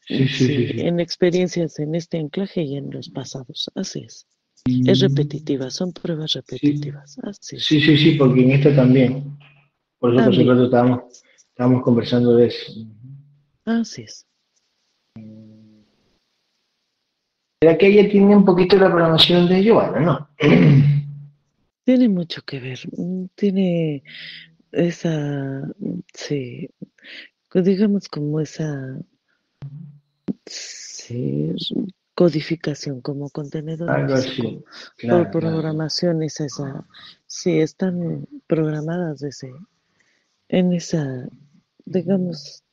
en 0.08 1.00
experiencias 1.00 1.78
en 1.78 1.94
este 1.94 2.18
anclaje 2.18 2.62
y 2.62 2.76
en 2.76 2.90
los 2.90 3.08
pasados 3.08 3.70
así 3.74 4.00
es. 4.00 4.26
Es 4.66 5.00
mm. 5.00 5.06
repetitiva 5.08 5.70
son 5.70 5.92
pruebas 5.92 6.32
repetitivas 6.32 7.18
así 7.22 7.58
sí 7.58 7.80
sí 7.80 7.96
sí 7.96 8.12
porque 8.12 8.42
en 8.42 8.50
esta 8.52 8.74
también 8.74 9.38
por 9.98 10.14
eso 10.14 10.26
nosotros 10.26 10.64
estábamos 10.64 11.00
estábamos 11.48 11.82
conversando 11.82 12.36
de 12.36 12.46
eso. 12.48 12.72
Así 13.64 14.02
es 14.02 14.26
Era 17.60 17.78
que 17.78 17.86
ella 17.86 18.08
tiene 18.10 18.36
un 18.36 18.44
poquito 18.44 18.76
la 18.76 18.90
programación 18.90 19.48
de 19.48 19.62
Giovanna, 19.62 20.00
¿no? 20.00 20.28
Tiene 21.84 22.08
mucho 22.08 22.42
que 22.42 22.58
ver, 22.58 22.80
mm, 22.96 23.26
tiene 23.36 24.02
esa, 24.72 25.62
sí, 26.12 26.68
digamos 27.54 28.08
como 28.08 28.40
esa 28.40 28.98
sí, 30.44 31.54
codificación 32.16 33.00
como 33.00 33.30
así. 34.14 34.64
Claro, 34.96 35.30
Por 35.30 35.30
claro. 35.30 35.30
programación 35.30 36.24
es 36.24 36.40
esa, 36.40 36.84
sí, 37.26 37.60
están 37.60 38.26
programadas 38.48 39.22
ese, 39.22 39.52
en 40.48 40.72
esa, 40.72 41.28
digamos, 41.84 42.64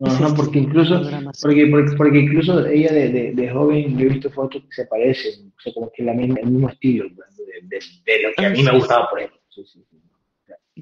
Ajá, 0.00 0.34
porque 0.36 0.58
incluso, 0.58 1.00
porque, 1.40 1.66
porque, 1.68 1.96
porque 1.96 2.18
incluso 2.18 2.66
ella 2.66 2.92
de, 2.92 3.08
de, 3.08 3.32
de 3.32 3.50
joven, 3.50 3.96
yo 3.96 4.06
he 4.06 4.10
visto 4.10 4.30
fotos 4.30 4.62
que 4.62 4.72
se 4.72 4.86
parecen, 4.86 5.52
o 5.56 5.60
sea, 5.60 5.72
como 5.72 5.90
que 5.90 6.02
la 6.02 6.12
misma, 6.12 6.38
el 6.40 6.50
mismo 6.50 6.68
estilo 6.68 7.08
de, 7.08 7.14
de, 7.62 7.78
de 8.04 8.22
lo 8.22 8.28
que 8.36 8.44
a 8.44 8.50
mí 8.50 8.62
me 8.62 8.72
gustaba, 8.72 9.08
por 9.08 9.20
ejemplo. 9.20 9.40
Sí, 9.48 9.64
sí, 9.64 9.86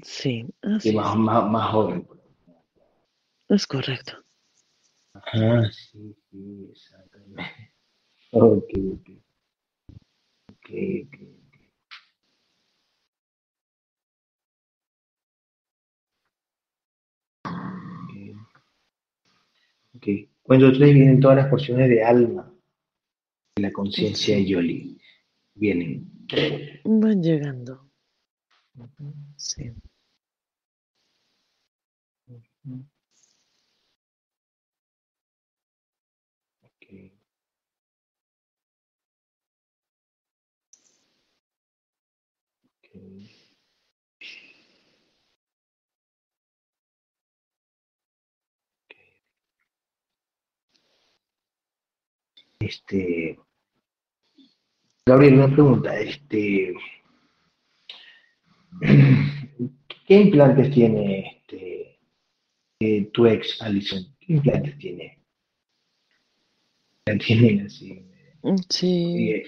sí. 0.03 0.45
sí, 0.81 0.89
Y 0.89 0.95
más, 0.95 1.15
más, 1.15 1.49
más 1.49 1.71
joven. 1.71 2.05
es 3.47 3.65
correcto. 3.65 4.13
Ajá, 5.13 5.71
sí, 5.71 6.13
sí, 6.29 6.69
exactamente. 6.71 7.43
Ok, 8.31 8.69
ok, 8.91 9.09
ok. 10.49 10.69
ok. 11.05 11.34
Ok. 20.05 20.29
Cuento 20.43 20.71
tres 20.71 20.93
vienen 20.93 21.19
todas 21.19 21.37
las 21.37 21.47
porciones 21.47 21.89
de 21.89 22.03
alma 22.03 22.51
de 23.55 23.61
la 23.63 23.71
conciencia 23.71 24.35
de 24.35 24.45
Yoli. 24.45 25.01
Vienen. 25.55 26.27
van 26.83 27.21
llegando, 27.23 27.89
sí. 29.37 29.71
Este, 52.65 53.37
Gabriel, 55.05 55.35
una 55.35 55.53
pregunta. 55.53 55.99
Este, 55.99 56.73
¿qué 60.07 60.15
implantes 60.15 60.73
tiene 60.73 61.41
este, 61.41 61.99
eh, 62.79 63.09
tu 63.13 63.27
ex, 63.27 63.61
Alison? 63.61 64.03
¿Qué 64.19 64.33
implantes 64.33 64.77
tiene? 64.79 65.19
La 67.05 67.17
tienen 67.19 67.67
así. 67.67 68.03
Y, 68.43 68.55
Sí, 68.69 69.43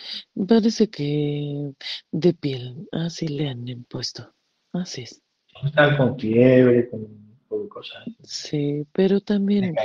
parece 0.47 0.89
que 0.89 1.71
de 2.11 2.33
piel, 2.33 2.87
así 2.91 3.27
le 3.27 3.47
han 3.47 3.67
impuesto, 3.67 4.33
así 4.73 5.03
es. 5.03 5.23
están 5.63 5.97
con 5.97 6.19
fiebre, 6.19 6.89
con, 6.89 7.37
con 7.47 7.69
cosas. 7.69 8.05
Sí, 8.23 8.85
pero 8.91 9.21
también 9.21 9.75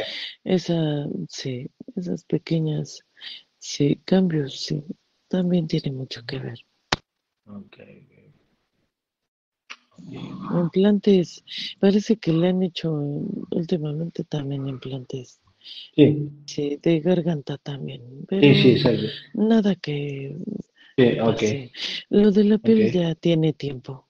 esa, 0.45 1.07
sí, 1.29 1.69
esas 1.95 2.25
pequeñas, 2.25 3.05
sí, 3.63 3.97
cambios, 4.05 4.61
sí, 4.61 4.85
también 5.29 5.67
tiene 5.67 5.93
mucho 5.93 6.23
que 6.27 6.39
ver. 6.39 6.59
Ok, 7.47 7.79
Implantes, 10.63 11.43
parece 11.81 12.17
que 12.17 12.33
le 12.33 12.49
han 12.49 12.63
hecho 12.63 12.93
últimamente 13.51 14.25
también 14.25 14.69
implantes, 14.69 15.41
Sí, 15.95 16.31
sí, 16.47 16.79
de 16.83 17.01
garganta 17.01 17.57
también, 17.59 18.03
sí, 18.41 18.55
sí, 18.55 18.71
pero 18.71 18.73
exacto. 18.73 19.07
nada 19.35 19.75
que 19.77 20.37
Sí, 20.97 21.19
ok, 21.21 21.27
pase. 21.27 21.73
Lo 22.11 22.31
de 22.31 22.45
la 22.45 22.59
piel 22.59 22.91
ya 22.93 23.15
tiene 23.15 23.53
tiempo, 23.55 24.09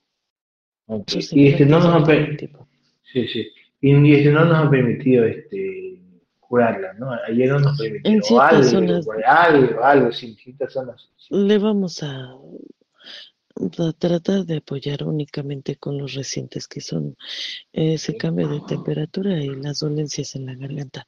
ok. 0.87 1.09
sus 1.09 1.31
Y 1.33 1.49
este 1.49 1.67
no 1.67 1.79
nos 1.79 1.95
han, 1.95 2.05
tienen 2.05 2.07
per- 2.07 2.37
tiempo. 2.37 2.69
sí, 3.13 3.27
sí. 3.29 3.49
Y, 3.81 3.95
y 4.09 4.15
este 4.15 4.31
no 4.33 4.45
nos 4.45 4.57
han 4.59 4.71
permitido 4.71 5.25
este, 5.27 6.02
curarla, 6.53 6.93
¿no? 6.95 7.11
Ayer 7.27 7.49
no 7.49 7.61
nos 7.61 7.81
En 8.05 8.21
permitieron, 8.21 8.21
o 8.21 8.25
ciertas 8.27 8.53
algo, 8.53 8.71
zonas 8.71 9.07
por 9.07 9.25
algo, 9.25 9.83
algo, 9.83 10.13
sí, 10.13 10.27
en 10.27 10.37
ciertas 10.37 10.73
zonas. 10.75 11.11
Sí, 11.17 11.35
le 11.35 11.57
vamos 11.57 12.03
a, 12.03 12.37
a 13.79 13.93
tratar 13.99 14.45
de 14.45 14.59
apoyar 14.59 15.05
únicamente 15.05 15.77
con 15.77 15.97
los 15.97 16.13
recientes 16.13 16.69
que 16.69 16.83
son 16.83 17.17
ese 17.73 18.13
sí. 18.13 18.19
cambio 18.19 18.49
de 18.49 18.61
temperatura 18.69 19.43
y 19.43 19.49
las 19.49 19.81
dolencias 19.81 20.35
en 20.37 20.45
la 20.45 20.55
garganta. 20.55 21.07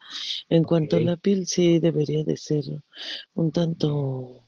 En 0.49 0.65
cuanto 0.65 0.97
a 0.97 1.01
la 1.01 1.19
piel, 1.19 1.47
sí 1.47 1.79
debería 1.79 2.25
de 2.25 2.39
ser 2.39 2.65
un 3.35 3.53
tanto 3.53 4.47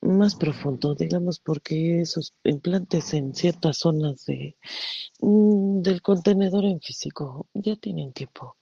más 0.00 0.34
profundo, 0.36 0.94
digamos, 0.94 1.40
porque 1.40 2.00
esos 2.00 2.32
implantes 2.44 3.12
en 3.12 3.34
ciertas 3.34 3.76
zonas 3.78 4.24
de, 4.24 4.56
mm, 5.20 5.82
del 5.82 6.00
contenedor 6.00 6.64
en 6.64 6.80
físico 6.80 7.48
ya 7.52 7.76
tienen 7.76 8.14
tiempo. 8.14 8.56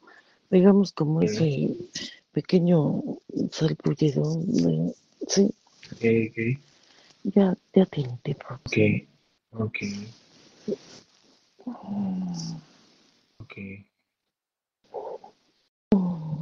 Digamos 0.50 0.92
como 0.92 1.22
ese 1.22 1.76
pequeño 2.32 3.02
salpullido, 3.50 4.24
sí, 5.26 5.50
ok, 5.92 6.04
ok, 6.30 6.38
ya, 7.24 7.56
ya 7.74 7.86
tiene 7.86 8.18
tiempo. 8.22 8.46
ok, 8.50 8.76
ok, 9.52 9.78
ok. 13.40 13.54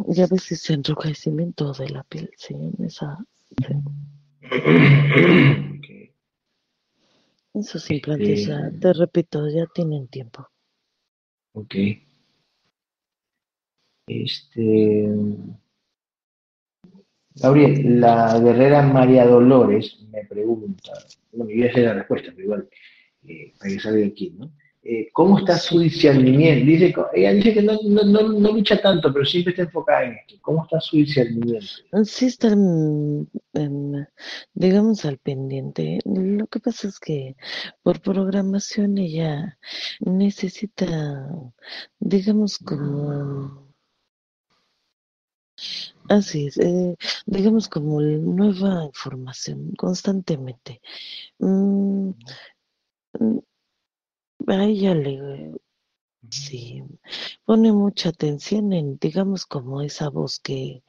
Y 0.06 0.20
a 0.20 0.26
veces 0.26 0.68
enrojecimiento 0.70 1.72
de 1.72 1.88
la 1.88 2.02
piel, 2.04 2.30
sí, 2.36 2.54
en 2.54 2.84
esa, 2.84 3.24
sí. 3.48 3.74
Ok, 5.76 5.86
Esos 7.54 7.90
implantes 7.90 8.46
ya, 8.46 8.70
te 8.80 8.92
repito, 8.92 9.48
ya 9.48 9.66
tienen 9.74 10.08
tiempo. 10.08 10.46
ok, 11.54 11.74
este, 14.06 15.08
Gabriel, 17.36 18.00
la 18.00 18.38
guerrera 18.38 18.82
María 18.82 19.26
Dolores 19.26 19.98
me 20.10 20.24
pregunta, 20.24 20.92
bueno, 21.32 21.50
yo 21.50 21.66
ya 21.66 21.72
sé 21.72 21.80
la 21.82 21.94
respuesta, 21.94 22.30
pero 22.30 22.44
igual, 22.44 22.68
eh, 23.26 23.52
para 23.58 23.70
que 23.70 23.80
salga 23.80 23.98
de 23.98 24.06
aquí, 24.06 24.30
¿no? 24.38 24.52
Eh, 24.86 25.08
¿cómo 25.14 25.38
está 25.38 25.56
su 25.56 25.78
discernimiento? 25.78 26.66
Dice, 26.66 26.94
ella 27.14 27.32
dice 27.32 27.54
que 27.54 27.62
no, 27.62 27.78
no, 27.88 28.04
no, 28.04 28.28
no 28.28 28.52
lucha 28.52 28.82
tanto, 28.82 29.10
pero 29.10 29.24
siempre 29.24 29.52
está 29.52 29.62
enfocada 29.62 30.04
en 30.04 30.12
esto. 30.12 30.34
¿Cómo 30.42 30.62
está 30.62 30.78
su 30.78 30.98
discernimiento? 30.98 31.66
Sí 32.04 32.26
están, 32.26 33.26
en, 33.54 34.08
digamos, 34.52 35.06
al 35.06 35.16
pendiente. 35.16 36.00
Lo 36.04 36.46
que 36.48 36.60
pasa 36.60 36.88
es 36.88 36.98
que 37.00 37.34
por 37.82 38.02
programación 38.02 38.98
ella 38.98 39.58
necesita, 40.00 41.30
digamos, 41.98 42.58
como, 42.58 43.63
así 46.08 46.46
es, 46.48 46.58
eh, 46.58 46.96
digamos, 47.26 47.68
como 47.68 48.00
nueva 48.00 48.84
información 48.84 49.72
constantemente. 49.76 50.80
Mm, 51.38 52.10
mm, 53.18 53.38
a 54.48 54.64
ella 54.64 54.94
le, 54.94 55.52
sí, 56.30 56.82
pone 57.44 57.72
mucha 57.72 58.10
atención 58.10 58.72
en, 58.72 58.98
digamos, 58.98 59.46
como 59.46 59.82
esa 59.82 60.10
voz 60.10 60.38
que 60.40 60.82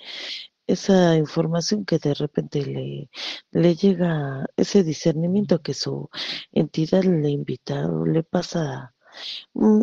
esa 0.67 1.15
información 1.17 1.85
que 1.85 1.99
de 1.99 2.13
repente 2.15 2.65
le, 2.65 3.09
le 3.51 3.75
llega, 3.75 4.45
ese 4.57 4.83
discernimiento 4.83 5.61
que 5.61 5.73
su 5.73 6.09
entidad 6.51 7.03
le 7.03 7.29
invita 7.29 7.87
o 7.87 8.05
le 8.05 8.23
pasa, 8.23 8.94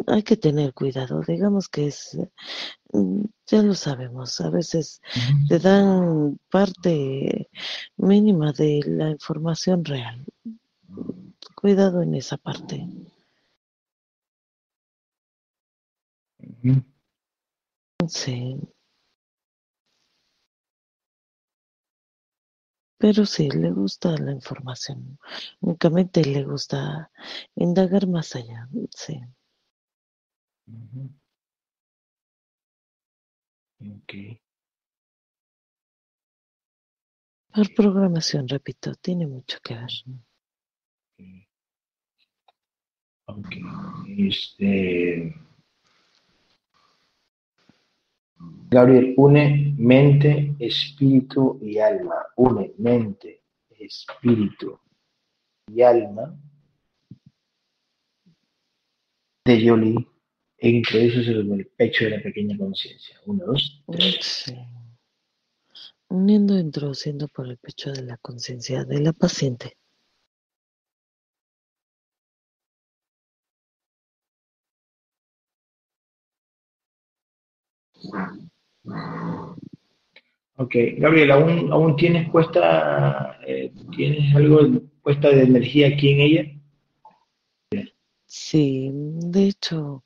hay 0.06 0.22
que 0.22 0.36
tener 0.36 0.74
cuidado. 0.74 1.22
Digamos 1.26 1.68
que 1.68 1.88
es, 1.88 2.18
mm, 2.92 3.24
ya 3.46 3.62
lo 3.62 3.74
sabemos, 3.74 4.40
a 4.40 4.50
veces 4.50 5.00
te 5.48 5.58
dan 5.58 6.38
parte 6.50 7.48
mínima 7.96 8.52
de 8.52 8.80
la 8.86 9.10
información 9.10 9.84
real. 9.84 10.24
Cuidado 11.54 12.02
en 12.02 12.14
esa 12.14 12.36
parte. 12.36 12.86
Sí, 18.08 18.58
pero 23.02 23.26
sí, 23.26 23.50
le 23.50 23.72
gusta 23.72 24.16
la 24.16 24.30
información. 24.32 25.18
Únicamente 25.60 26.24
le 26.24 26.44
gusta 26.44 27.10
indagar 27.56 28.06
más 28.06 28.36
allá. 28.36 28.68
Sí. 28.94 29.20
Ujú. 30.66 31.10
Ok, 33.80 34.14
Por 37.54 37.74
programación, 37.74 38.46
repito, 38.46 38.94
tiene 38.94 39.26
mucho 39.26 39.58
que 39.64 39.74
ver. 39.74 39.90
Ok. 43.26 43.56
Este. 44.06 45.34
Gabriel, 48.70 49.14
une 49.16 49.74
mente, 49.76 50.54
espíritu 50.58 51.58
y 51.60 51.78
alma. 51.78 52.26
Une 52.36 52.72
mente, 52.78 53.42
espíritu 53.78 54.78
y 55.68 55.82
alma 55.82 56.34
de 59.44 59.62
Yoli 59.62 59.96
e 60.56 60.68
introduce 60.68 61.24
sobre 61.24 61.56
el 61.58 61.66
pecho 61.66 62.04
de 62.04 62.10
la 62.10 62.22
pequeña 62.22 62.56
conciencia. 62.56 63.20
Uno, 63.26 63.46
dos, 63.46 63.82
tres. 63.90 64.54
Uniendo, 66.08 66.58
introduciendo 66.58 67.28
por 67.28 67.48
el 67.48 67.58
pecho 67.58 67.90
de 67.90 68.02
la 68.02 68.16
conciencia 68.18 68.84
de 68.84 69.00
la 69.00 69.12
paciente. 69.12 69.76
Ok, 80.56 80.74
Gabriel, 80.98 81.30
¿aún, 81.30 81.72
aún 81.72 81.96
tienes 81.96 82.30
puesta, 82.30 83.38
eh, 83.46 83.72
tienes 83.96 84.34
algo 84.34 84.80
puesta 85.02 85.28
de 85.28 85.42
energía 85.42 85.88
aquí 85.88 86.10
en 86.10 86.20
ella? 86.20 86.62
Sí, 88.26 88.90
de 88.94 89.48
hecho, 89.48 90.04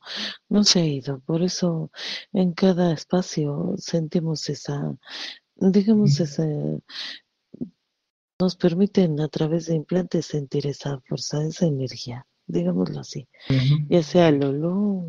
no 0.49 0.65
se 0.65 0.81
ha 0.81 0.85
ido, 0.85 1.21
por 1.21 1.43
eso 1.43 1.93
en 2.33 2.53
cada 2.53 2.93
espacio 2.93 3.75
sentimos 3.77 4.49
esa, 4.49 4.97
digamos, 5.55 6.19
ese, 6.19 6.81
nos 8.41 8.57
permiten 8.57 9.21
a 9.21 9.29
través 9.29 9.67
de 9.67 9.77
implantes 9.77 10.27
sentir 10.27 10.67
esa 10.67 11.01
fuerza, 11.03 11.45
esa 11.47 11.67
energía, 11.67 12.27
digámoslo 12.47 13.01
así, 13.01 13.29
ya 13.89 14.03
sea 14.03 14.29
el 14.29 14.43
olor 14.43 15.05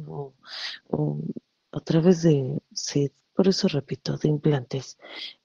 través 1.87 2.21
de, 2.23 2.59
sí, 2.73 3.09
por 3.33 3.47
eso 3.47 3.67
repito, 3.69 4.17
de 4.17 4.27
implantes, 4.29 4.97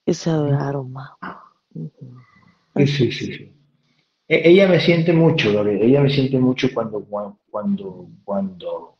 ese 0.05 0.29
aroma. 0.29 1.17
Sí, 2.75 2.87
sí, 2.87 3.11
sí, 3.11 3.33
sí. 3.33 3.53
E- 4.27 4.49
Ella 4.49 4.67
me 4.67 4.79
siente 4.79 5.13
mucho, 5.13 5.53
Gabriel, 5.53 5.81
ella 5.83 6.01
me 6.01 6.09
siente 6.09 6.37
mucho 6.37 6.67
cuando, 6.73 7.03
cuando, 7.05 7.39
cuando, 7.49 8.09
cuando, 8.25 8.97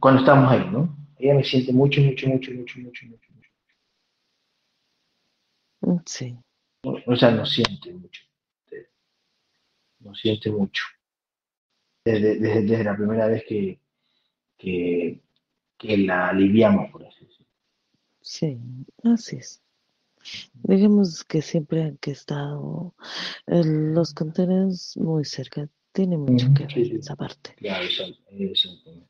cuando, 0.00 0.18
estamos 0.20 0.50
ahí, 0.52 0.68
¿no? 0.70 0.94
Ella 1.18 1.34
me 1.34 1.44
siente 1.44 1.72
mucho, 1.72 2.00
mucho, 2.02 2.28
mucho, 2.28 2.52
mucho, 2.52 2.78
mucho, 2.80 3.06
mucho, 3.06 3.32
mucho. 3.34 3.50
Mm, 5.80 5.98
Sí, 6.06 6.36
O 6.84 7.16
sea, 7.16 7.30
nos 7.30 7.50
siente 7.52 7.92
mucho. 7.94 8.22
Nos 10.00 10.20
siente 10.20 10.50
mucho. 10.50 10.84
Desde, 12.04 12.36
desde, 12.38 12.62
desde 12.62 12.84
la 12.84 12.96
primera 12.96 13.26
vez 13.26 13.44
que, 13.48 13.80
que, 14.58 15.20
que 15.78 15.96
la 15.96 16.28
aliviamos, 16.28 16.90
por 16.90 17.06
así 17.06 17.24
decirlo. 17.24 17.46
sí, 18.20 18.58
así 19.04 19.36
es. 19.36 19.62
Digamos 20.64 21.24
que 21.24 21.40
siempre 21.40 21.84
han 21.84 21.96
que 21.98 22.10
estado 22.10 22.94
eh, 23.46 23.62
los 23.64 24.12
contenedores 24.12 24.96
muy 24.96 25.24
cerca, 25.24 25.68
tiene 25.92 26.18
mucho 26.18 26.48
que 26.54 26.64
ver 26.64 26.72
sí. 26.72 26.96
esa 26.96 27.16
parte. 27.16 27.54
Claro, 27.56 27.84
exactamente. 27.84 29.08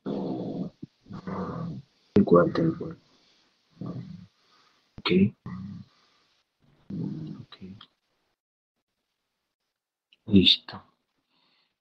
Tal 2.12 2.24
cual, 2.24 2.52
tal 2.52 2.78
cual. 2.78 2.98
Ok. 4.98 5.10
Ok. 7.40 7.56
Listo. 10.26 10.82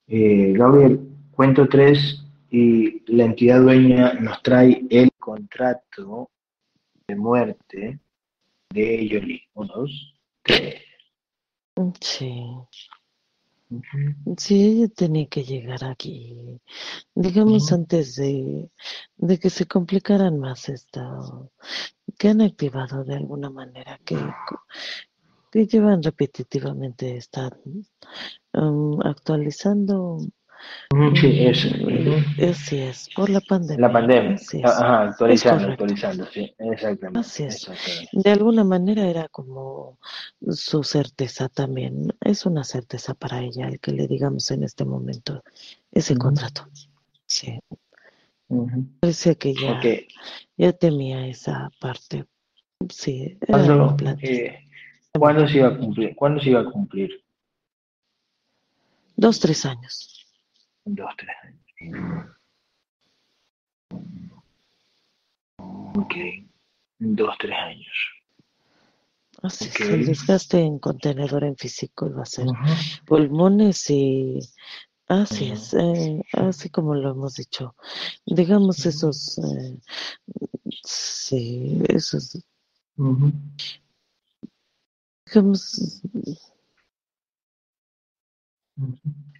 Eh, 0.07 0.53
Gabriel, 0.53 0.99
cuento 1.31 1.67
tres 1.67 2.23
y 2.49 3.03
la 3.11 3.25
entidad 3.25 3.61
dueña 3.61 4.13
nos 4.13 4.41
trae 4.41 4.85
el 4.89 5.11
contrato 5.17 6.31
de 7.07 7.15
muerte 7.15 7.99
de 8.69 9.07
Yoli. 9.07 9.41
Uno, 9.53 9.73
dos, 9.73 10.15
tres. 10.43 10.81
Sí, 12.01 12.43
sí, 14.37 14.65
ella 14.65 14.87
tenía 14.87 15.27
que 15.27 15.43
llegar 15.43 15.83
aquí, 15.83 16.59
digamos 17.13 17.71
antes 17.71 18.15
de, 18.15 18.71
de 19.17 19.37
que 19.37 19.49
se 19.51 19.67
complicaran 19.67 20.39
más 20.39 20.69
esto, 20.69 21.51
que 22.17 22.29
han 22.29 22.41
activado 22.41 23.03
de 23.03 23.15
alguna 23.15 23.51
manera, 23.51 23.99
que, 24.03 24.17
que 25.51 25.67
llevan 25.67 26.01
repetitivamente, 26.01 27.17
están 27.17 27.51
um, 28.53 28.99
actualizando. 29.05 30.19
Sí, 31.19 31.45
eso. 31.45 31.67
Ujú. 31.69 32.49
Así 32.49 32.79
es, 32.79 33.09
por 33.15 33.29
la 33.29 33.41
pandemia. 33.41 33.87
La 33.87 33.93
pandemia. 33.93 34.35
Así 34.35 34.59
es. 34.59 34.65
Ajá, 34.65 35.03
actualizando, 35.03 35.67
actualizando, 35.69 36.25
sí, 36.31 36.53
exactamente. 36.57 37.19
Así 37.19 37.43
es. 37.43 37.55
exactamente. 37.67 38.09
De 38.13 38.31
alguna 38.31 38.63
manera 38.63 39.05
era 39.07 39.27
como 39.29 39.97
su 40.49 40.83
certeza 40.83 41.49
también. 41.49 42.13
Es 42.21 42.45
una 42.45 42.63
certeza 42.63 43.13
para 43.13 43.41
ella 43.41 43.67
el 43.67 43.79
que 43.79 43.91
le 43.91 44.07
digamos 44.07 44.49
en 44.51 44.63
este 44.63 44.85
momento 44.85 45.43
ese 45.91 46.15
contrato. 46.17 46.67
Sí, 47.25 47.59
Ujú. 48.49 48.87
parecía 49.01 49.35
que 49.35 49.53
ya, 49.53 49.73
Ok. 49.73 49.85
ya 50.57 50.73
temía 50.73 51.27
esa 51.27 51.69
parte. 51.79 52.25
Sí, 52.89 53.37
era 53.41 53.65
¿Cuándo, 53.65 53.87
implante. 53.91 54.45
eh, 54.45 54.59
¿cuándo 55.17 55.47
se 55.47 55.57
iba 55.57 55.67
a 55.67 55.77
cumplir? 55.77 56.15
¿Cuándo 56.15 56.41
se 56.41 56.49
iba 56.51 56.61
a 56.61 56.65
cumplir? 56.71 57.23
Dos, 59.15 59.39
tres 59.39 59.65
años. 59.65 60.16
Dos, 60.89 61.09
tres 61.17 61.35
años. 61.43 61.61
Ok. 65.95 66.15
Dos, 66.99 67.35
tres 67.39 67.57
años. 67.57 67.87
Así 69.43 69.65
Ok. 69.65 69.79
es, 69.81 69.89
el 69.89 70.05
desgaste 70.05 70.59
en 70.61 70.79
contenedor 70.79 71.43
en 71.43 71.57
físico 71.57 72.07
iba 72.07 72.23
a 72.23 72.25
ser 72.25 72.47
pulmones 73.05 73.89
y 73.89 74.39
así 75.09 75.51
es, 75.51 75.73
eh, 75.73 76.23
así 76.33 76.69
como 76.69 76.95
lo 76.95 77.11
hemos 77.11 77.35
dicho. 77.35 77.75
Digamos 78.25 78.85
esos, 78.85 79.37
eh, 79.39 79.77
sí, 80.83 81.83
esos, 81.89 82.41
digamos. 85.25 86.01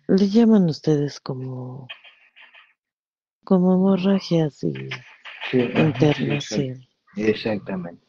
Le 0.07 0.29
llaman 0.29 0.69
ustedes 0.69 1.19
como, 1.19 1.87
como 3.43 3.73
hemorragias 3.75 4.63
y 4.63 4.73
Sí, 5.51 5.59
internas, 5.75 6.43
sí. 6.45 6.73
Exactamente. 7.15 8.03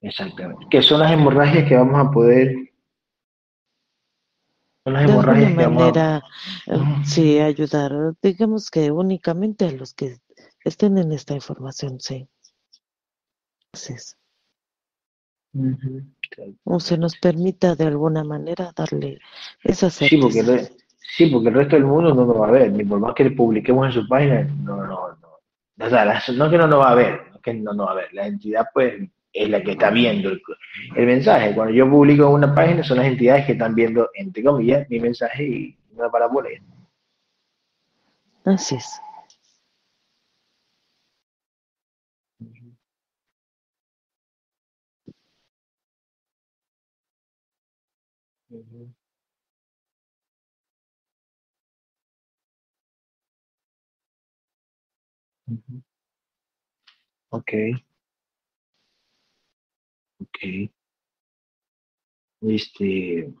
Exactamente. 0.00 0.66
Que 0.70 0.82
son 0.82 1.00
las 1.00 1.12
hemorragias 1.12 1.68
que 1.68 1.76
vamos 1.76 2.06
a 2.06 2.10
poder. 2.10 2.52
Son 4.84 4.92
las 4.94 5.06
De 5.06 5.12
alguna 5.12 5.32
vamos 5.32 5.82
a. 5.82 5.84
manera, 5.84 6.22
eh, 6.66 7.04
sí, 7.04 7.38
ayudar, 7.38 7.92
digamos 8.22 8.70
que 8.70 8.90
únicamente 8.90 9.66
a 9.66 9.72
los 9.72 9.94
que 9.94 10.18
estén 10.64 10.98
en 10.98 11.12
esta 11.12 11.34
información, 11.34 12.00
sí. 12.00 12.28
Así 13.72 13.92
es. 13.92 14.16
O 16.64 16.80
se 16.80 16.98
nos 16.98 17.16
permita 17.16 17.74
de 17.74 17.84
alguna 17.86 18.24
manera 18.24 18.72
darle 18.76 19.18
esa 19.62 19.90
Sí, 19.90 20.16
porque, 20.18 20.42
certeza. 20.42 20.72
sí, 21.16 21.26
porque 21.26 21.48
el 21.48 21.54
resto 21.54 21.76
del 21.76 21.84
mundo 21.86 22.14
no 22.14 22.24
nos 22.26 22.40
va 22.40 22.48
a 22.48 22.50
ver, 22.52 22.70
ni 22.72 22.84
por 22.84 23.00
más 23.00 23.14
que 23.14 23.24
le 23.24 23.30
publiquemos 23.32 23.86
en 23.86 23.92
su 23.92 24.08
página, 24.08 24.42
no, 24.62 24.76
no, 24.86 25.08
no. 25.08 25.84
O 25.86 25.88
sea, 25.90 26.04
la- 26.04 26.22
no 26.34 26.50
que 26.50 26.58
no 26.58 26.66
nos 26.66 26.80
va 26.80 26.90
a 26.90 26.94
ver, 26.94 27.20
no 27.32 27.40
que 27.40 27.54
no 27.54 27.72
nos 27.72 27.86
va 27.88 27.92
a 27.92 27.96
ver, 27.96 28.12
la 28.12 28.26
entidad 28.26 28.66
pues 28.74 28.94
es 29.32 29.48
la 29.50 29.62
que 29.62 29.72
está 29.72 29.90
viendo 29.90 30.30
el, 30.30 30.40
el 30.96 31.06
mensaje. 31.06 31.54
Cuando 31.54 31.72
yo 31.72 31.88
publico 31.88 32.24
en 32.26 32.32
una 32.34 32.54
página 32.54 32.82
son 32.82 32.96
las 32.98 33.06
entidades 33.06 33.46
que 33.46 33.52
están 33.52 33.74
viendo, 33.74 34.08
entre 34.14 34.42
comillas, 34.42 34.88
mi 34.90 34.98
mensaje 35.00 35.44
y 35.44 35.76
no 35.94 36.04
me 36.04 36.10
para 36.10 36.28
por 36.28 36.46
ahí. 36.46 36.56
Así 38.44 38.74
es. 38.76 39.00
Ujú. 48.58 48.92
Ujú. 55.48 55.82
Ok, 57.30 57.52
ok. 60.20 60.70
Este, 62.40 63.32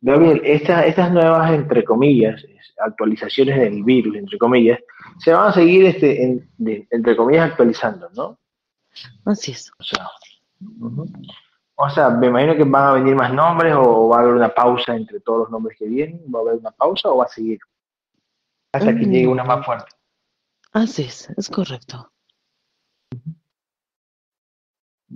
Gabriel, 0.00 0.40
esta- 0.44 0.86
estas 0.86 1.12
nuevas, 1.12 1.52
entre 1.52 1.84
comillas, 1.84 2.42
es- 2.44 2.74
actualizaciones 2.78 3.58
del 3.58 3.82
virus, 3.84 4.16
entre 4.16 4.38
comillas, 4.38 4.78
se 5.18 5.32
van 5.32 5.48
a 5.48 5.52
seguir, 5.52 5.86
este, 5.86 6.22
en- 6.22 6.50
de- 6.58 6.86
entre 6.90 7.16
comillas, 7.16 7.50
actualizando, 7.50 8.10
¿no? 8.14 8.38
Así 9.24 9.52
es. 9.52 9.70
O 9.78 9.82
sea, 9.82 10.06
ujú. 10.80 11.06
O 11.76 11.90
sea, 11.90 12.10
me 12.10 12.28
imagino 12.28 12.54
que 12.54 12.64
van 12.64 12.84
a 12.84 12.92
venir 12.92 13.16
más 13.16 13.32
nombres 13.32 13.74
o 13.76 14.08
va 14.08 14.18
a 14.18 14.20
haber 14.20 14.34
una 14.34 14.54
pausa 14.54 14.94
entre 14.94 15.20
todos 15.20 15.40
los 15.40 15.50
nombres 15.50 15.76
que 15.78 15.86
vienen. 15.86 16.22
¿Va 16.32 16.38
a 16.38 16.42
haber 16.42 16.54
una 16.56 16.70
pausa 16.70 17.10
o 17.10 17.16
va 17.16 17.24
a 17.24 17.28
seguir? 17.28 17.58
Hasta 18.72 18.94
que 18.94 19.04
llegue 19.04 19.26
una 19.26 19.44
más 19.44 19.64
fuerte. 19.64 19.90
Así 20.72 21.02
es, 21.02 21.30
es 21.36 21.48
correcto. 21.48 22.10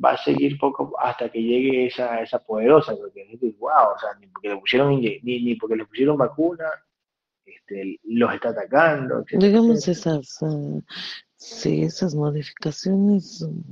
Va 0.04 0.12
a 0.12 0.16
seguir 0.16 0.58
poco 0.58 0.94
hasta 1.00 1.28
que 1.28 1.42
llegue 1.42 1.86
esa, 1.86 2.20
esa 2.20 2.38
poderosa, 2.38 2.94
porque 2.96 3.26
wow, 3.58 3.94
o 3.94 3.98
sea, 3.98 4.10
ni 4.20 4.28
porque 4.28 4.48
le 4.50 4.56
pusieron, 4.58 5.00
ni, 5.00 5.20
ni 5.22 5.54
porque 5.56 5.74
le 5.74 5.86
pusieron 5.86 6.16
vacuna, 6.16 6.70
este, 7.44 7.98
los 8.04 8.32
está 8.32 8.50
atacando. 8.50 9.24
Digamos 9.32 9.88
esas, 9.88 10.40
uh, 10.42 10.82
sí, 11.36 11.82
esas 11.82 12.14
modificaciones, 12.14 13.42
um, 13.42 13.62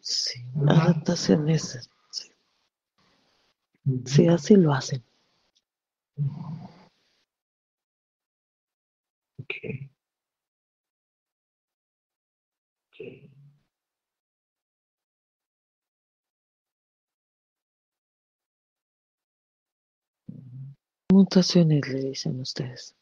sí, 0.00 0.44
adaptaciones, 0.68 1.78
sí. 2.10 2.30
sí, 4.04 4.26
así 4.28 4.56
lo 4.56 4.72
hacen. 4.72 5.02
Okay. 9.42 9.90
Okay. 12.92 13.30
Mutaciones 21.12 21.88
le 21.88 22.00
dicen 22.10 22.40
ustedes. 22.40 22.94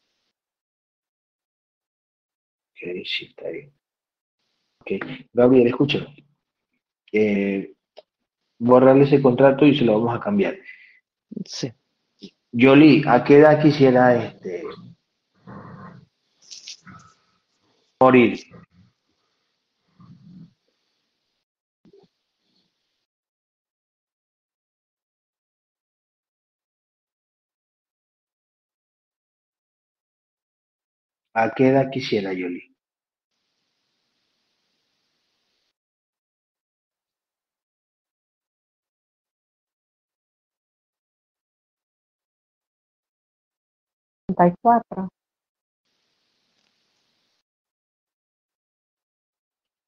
Ok, 2.71 3.05
sí, 3.05 3.25
está 3.25 3.49
bien. 3.49 3.73
Ok, 4.81 4.91
Gabriel, 5.33 5.67
escúchame. 5.67 6.32
Eh, 7.13 7.75
borrarle 8.59 9.03
ese 9.05 9.21
contrato 9.21 9.65
y 9.65 9.77
se 9.77 9.85
lo 9.85 9.99
vamos 9.99 10.17
a 10.17 10.19
cambiar. 10.19 10.57
Sí. 11.45 11.71
Yoli, 12.51 13.03
¿a 13.07 13.23
qué 13.23 13.37
edad 13.37 13.61
quisiera 13.61 14.15
este 14.15 14.63
morir? 18.01 18.39
¿A 31.35 31.51
qué 31.53 31.67
edad 31.67 31.91
quisiera 31.91 32.33
Yoli? 32.33 32.72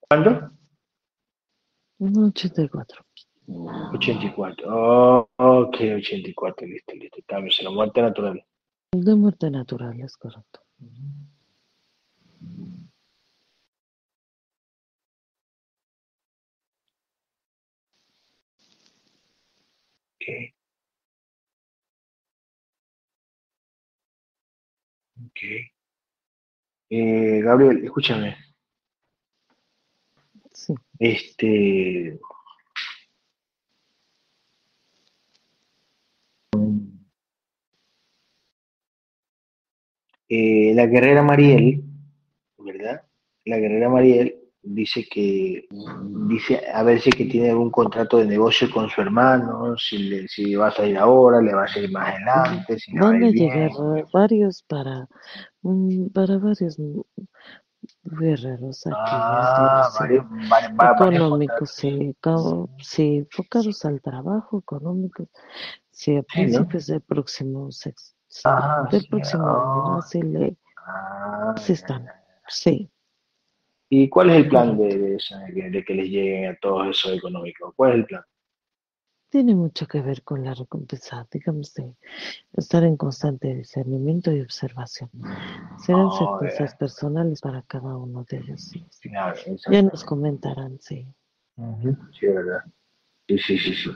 ¿Cuándo? 0.08 0.52
No, 2.00 2.28
84. 2.28 3.02
84. 3.93 4.68
Oh, 4.68 5.28
ok, 5.38 5.76
84, 5.98 6.68
listo, 6.68 6.93
listo. 6.93 7.18
Cambio, 7.26 7.52
se 7.52 7.64
la 7.64 7.72
muerte 7.72 8.02
natural. 8.02 8.43
De 8.93 9.16
muerte 9.16 9.50
natural, 9.50 10.00
es 10.02 10.16
correcto. 10.18 10.62
Ok. 20.16 20.55
Ok. 25.36 25.41
Eh, 26.89 27.41
Gabriel, 27.43 27.83
escúchame. 27.83 28.38
Sí. 30.53 30.73
Este. 30.99 32.19
Eh, 40.29 40.73
la 40.73 40.86
guerrera 40.88 41.21
Mariel, 41.21 41.83
¿verdad? 42.57 43.05
La 43.43 43.57
guerrera 43.57 43.89
Mariel 43.89 44.45
dice 44.66 45.05
que 45.09 45.68
dice 46.28 46.61
a 46.74 46.84
ver 46.84 46.99
si 46.99 47.09
que 47.11 47.26
tiene 47.26 47.51
algún 47.51 47.70
contrato 47.72 48.18
de 48.18 48.26
negocio 48.26 48.70
con 48.72 48.89
su 48.89 49.01
hermano, 49.01 49.78
si 49.78 49.97
le, 49.97 50.28
si 50.28 50.55
va 50.55 50.68
a 50.68 50.72
salir 50.72 50.97
ahora, 50.97 51.41
le 51.41 51.53
va 51.53 51.66
a 51.66 51.68
salir 51.68 51.91
más 51.91 52.09
adelante, 52.16 52.80
si 52.80 52.97
Van 52.97 53.22
a 53.24 53.28
ir 53.28 53.34
bien. 53.34 53.53
llegar 53.53 53.72
varios 54.11 54.63
para, 54.63 55.07
mm, 55.61 56.07
para 56.07 56.38
varios 56.39 56.78
guerreros 58.03 58.88
aquí. 58.88 58.95
Ah, 58.97 59.89
varios, 59.99 60.26
varios 60.49 60.95
económicos, 60.95 61.70
sí, 61.72 62.16
sí, 62.80 63.18
enfocados 63.18 63.86
al 63.86 64.01
trabajo, 64.01 64.59
económicos, 64.59 65.28
sí, 65.91 66.18
a 66.18 66.22
Sí, 66.22 66.41
¿no? 66.41 66.43
principios 66.43 66.88
del 66.88 67.01
próximo 67.01 67.72
sexo, 67.72 68.13
Ah, 68.45 68.88
del 68.91 69.01
sí, 69.01 69.07
próximo 69.09 69.45
ah. 69.45 69.84
año, 69.89 69.97
así 69.99 70.22
le, 70.22 70.57
Ah, 70.88 71.53
así 71.55 71.74
están, 71.74 72.05
sí. 72.47 72.89
¿Y 73.89 74.09
cuál 74.09 74.31
es 74.31 74.38
el 74.38 74.49
plan 74.49 74.77
de, 74.77 74.97
de, 74.97 75.07
de 75.17 75.53
que, 75.53 75.69
de 75.69 75.86
que 75.86 75.93
les 75.93 76.07
lleguen 76.09 76.51
a 76.51 76.55
todos 76.57 76.89
esos 76.97 77.17
económicos? 77.17 77.73
¿Cuál 77.75 77.91
es 77.91 77.97
el 77.97 78.05
plan? 78.05 78.23
Tiene 79.29 79.53
mucho 79.55 79.86
que 79.88 80.01
ver 80.01 80.23
con 80.23 80.43
la 80.43 80.53
recompensa, 80.53 81.27
digamos, 81.31 81.73
de 81.73 81.93
estar 82.53 82.83
en 82.83 82.95
constante 82.95 83.53
discernimiento 83.53 84.31
y 84.31 84.41
observación. 84.41 85.09
Serán 85.77 86.05
Oh, 86.07 86.11
circunstancias 86.11 86.75
personales 86.75 87.41
para 87.41 87.61
cada 87.63 87.97
uno 87.97 88.23
de 88.29 88.38
ellos. 88.38 88.61
sí, 88.61 88.86
sí. 88.89 89.09
Claro, 89.09 89.36
Ya 89.69 89.81
nos 89.81 90.03
comentarán, 90.03 90.79
sí. 90.79 91.05
Ujú, 91.57 91.97
Sí, 92.17 92.25
es 92.27 92.36
verdad. 92.36 92.59
Sí, 93.27 93.38
sí, 93.39 93.57
sí, 93.57 93.73
sí. 93.73 93.89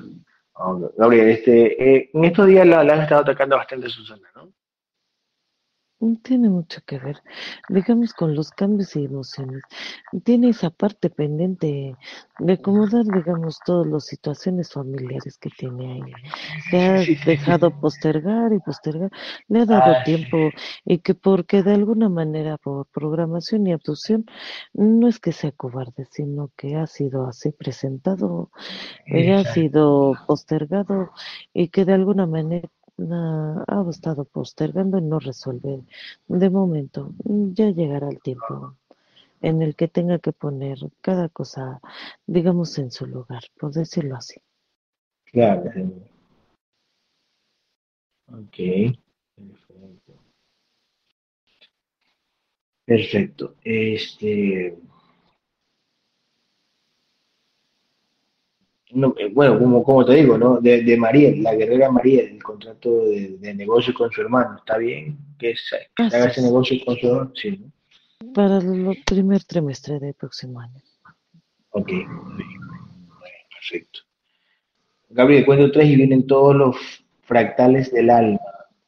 Ok. 0.53 0.93
Gabriel, 0.97 1.29
este, 1.29 1.95
eh, 1.95 2.09
en 2.13 2.25
estos 2.25 2.47
días 2.47 2.67
la, 2.67 2.83
la 2.83 2.93
han 2.95 3.01
estado 3.03 3.21
atacando 3.21 3.55
bastante 3.55 3.87
a 3.87 3.89
Susana, 3.89 4.27
¿no? 4.35 4.51
Tiene 6.23 6.47
mucho 6.47 6.79
que 6.85 6.97
ver, 6.97 7.21
digamos, 7.67 8.13
con 8.13 8.33
los 8.33 8.51
cambios 8.51 8.95
y 8.95 9.03
emociones. 9.03 9.61
Tiene 10.23 10.49
esa 10.49 10.69
parte 10.69 11.09
pendiente 11.09 11.97
de 12.39 12.53
acomodar, 12.53 13.03
digamos, 13.03 13.59
todas 13.65 13.85
las 13.85 14.05
situaciones 14.05 14.71
familiares 14.71 15.37
que 15.37 15.49
tiene 15.49 15.91
ahí. 15.91 16.13
Que 16.71 16.77
ha 16.79 17.25
dejado 17.25 17.77
postergar 17.81 18.53
y 18.53 18.59
postergar, 18.59 19.11
le 19.49 19.59
ha 19.59 19.65
dado 19.65 20.03
tiempo 20.05 20.37
y 20.85 20.99
que 20.99 21.15
porque 21.15 21.63
de 21.63 21.73
alguna 21.73 22.07
manera 22.07 22.57
por 22.57 22.87
programación 22.87 23.67
y 23.67 23.73
abducción, 23.73 24.25
no 24.73 25.09
es 25.09 25.19
que 25.19 25.33
sea 25.33 25.51
cobarde, 25.51 26.05
sino 26.11 26.49
que 26.55 26.77
ha 26.77 26.87
sido 26.87 27.27
así 27.27 27.51
presentado, 27.51 28.51
ya 29.05 29.39
ha 29.39 29.43
sido 29.43 30.13
postergado 30.27 31.11
y 31.53 31.67
que 31.67 31.83
de 31.83 31.93
alguna 31.93 32.25
manera 32.25 32.69
ha 33.67 33.85
estado 33.89 34.25
postergando 34.25 34.97
y 34.97 35.01
no 35.01 35.19
resolver. 35.19 35.81
De 36.27 36.49
momento, 36.49 37.13
ya 37.25 37.69
llegará 37.69 38.09
el 38.09 38.21
tiempo 38.21 38.75
en 39.41 39.61
el 39.61 39.75
que 39.75 39.87
tenga 39.87 40.19
que 40.19 40.33
poner 40.33 40.79
cada 41.01 41.29
cosa, 41.29 41.81
digamos, 42.27 42.77
en 42.77 42.91
su 42.91 43.05
lugar, 43.05 43.43
por 43.59 43.71
decirlo 43.71 44.15
así. 44.15 44.39
Claro. 45.25 45.71
Ok. 48.27 48.97
Perfecto. 52.85 53.55
Este. 53.63 54.77
No, 58.91 59.13
eh, 59.17 59.29
bueno, 59.31 59.59
como, 59.59 59.83
como 59.83 60.05
te 60.05 60.15
digo, 60.15 60.37
¿no? 60.37 60.59
De, 60.59 60.83
de 60.83 60.97
Mariel, 60.97 61.43
la 61.43 61.55
guerrera 61.55 61.91
Mariel, 61.91 62.29
el 62.29 62.43
contrato 62.43 63.05
de, 63.05 63.37
de 63.37 63.53
negocio 63.53 63.93
con 63.93 64.11
su 64.11 64.21
hermano, 64.21 64.57
¿está 64.57 64.77
bien? 64.77 65.17
Que, 65.37 65.55
haga 65.97 66.29
ese 66.29 66.41
negocio 66.41 66.77
con 66.85 66.95
su 66.97 67.07
hermano, 67.07 67.31
sí, 67.35 67.57
¿no? 67.57 67.71
Para 68.33 68.57
el 68.57 69.01
primer 69.05 69.43
trimestre 69.45 69.99
del 69.99 70.13
próximo 70.13 70.59
año. 70.59 70.81
Ok. 71.69 71.89
Bueno, 71.89 72.57
perfecto. 73.53 73.99
Gabriel, 75.09 75.45
cuento 75.45 75.71
tres 75.71 75.87
y 75.89 75.95
vienen 75.95 76.27
todos 76.27 76.55
los 76.55 76.75
fractales 77.21 77.91
del 77.91 78.09
alma, 78.09 78.39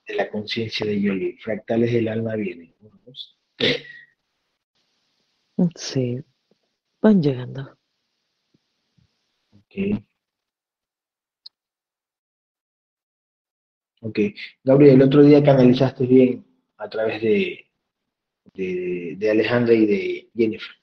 de 0.08 0.16
la 0.16 0.30
conciencia 0.30 0.86
de 0.86 1.00
Yoli. 1.00 1.38
Fractales 1.38 1.94
del 1.94 2.10
alma 2.10 2.36
vienen. 2.36 2.74
Uno, 2.82 3.00
dos, 3.06 3.40
tres. 3.56 3.84
Sí, 5.76 6.22
van 7.02 7.22
llegando. 7.22 7.78
Ok. 9.72 10.04
Ok. 14.02 14.20
Gabriel, 14.64 14.96
el 14.96 15.02
otro 15.04 15.24
día 15.24 15.44
canalizaste 15.44 16.06
bien 16.06 16.46
a 16.78 16.90
través 16.90 17.22
de, 17.22 17.66
de, 18.54 19.16
de 19.18 19.30
Alejandra 19.32 19.74
y 19.74 19.86
de 19.86 20.30
Jennifer. 20.36 20.76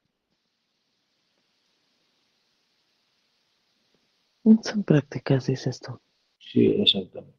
Son 4.63 4.83
prácticas, 4.83 5.47
dices 5.47 5.81
tú. 5.81 6.01
Sí, 6.39 6.67
exactamente. 6.81 7.37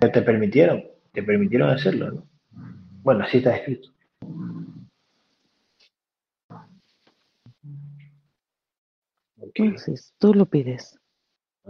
te 0.00 0.22
permitieron, 0.22 0.84
te 1.12 1.22
permitieron 1.22 1.70
hacerlo, 1.70 2.10
¿no? 2.10 2.28
Bueno, 3.02 3.24
así 3.24 3.38
está 3.38 3.56
escrito. 3.56 3.90
Okay. 9.48 9.74
tú 10.18 10.34
lo 10.34 10.46
pides. 10.46 10.98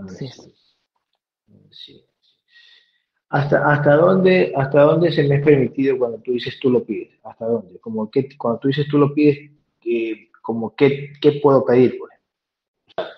Sí. 0.09 0.29
sí. 1.71 2.05
¿Hasta, 3.29 3.73
hasta, 3.73 3.97
dónde, 3.97 4.53
¿Hasta 4.57 4.83
dónde 4.83 5.11
se 5.11 5.25
me 5.25 5.37
es 5.37 5.45
permitido 5.45 5.99
cuando 5.99 6.19
tú 6.19 6.33
dices 6.33 6.59
tú 6.61 6.71
lo 6.71 6.85
pides? 6.85 7.19
¿Hasta 7.25 7.47
dónde? 7.47 7.81
Como 7.81 8.11
que, 8.11 8.29
cuando 8.37 8.61
tú 8.61 8.69
dices 8.69 8.87
tú 8.89 8.99
lo 8.99 9.13
pides, 9.13 9.51
eh, 9.85 10.29
como 10.41 10.75
qué, 10.77 11.13
qué 11.21 11.41
puedo 11.43 11.65
pedir, 11.65 11.99
pues? 11.99 12.13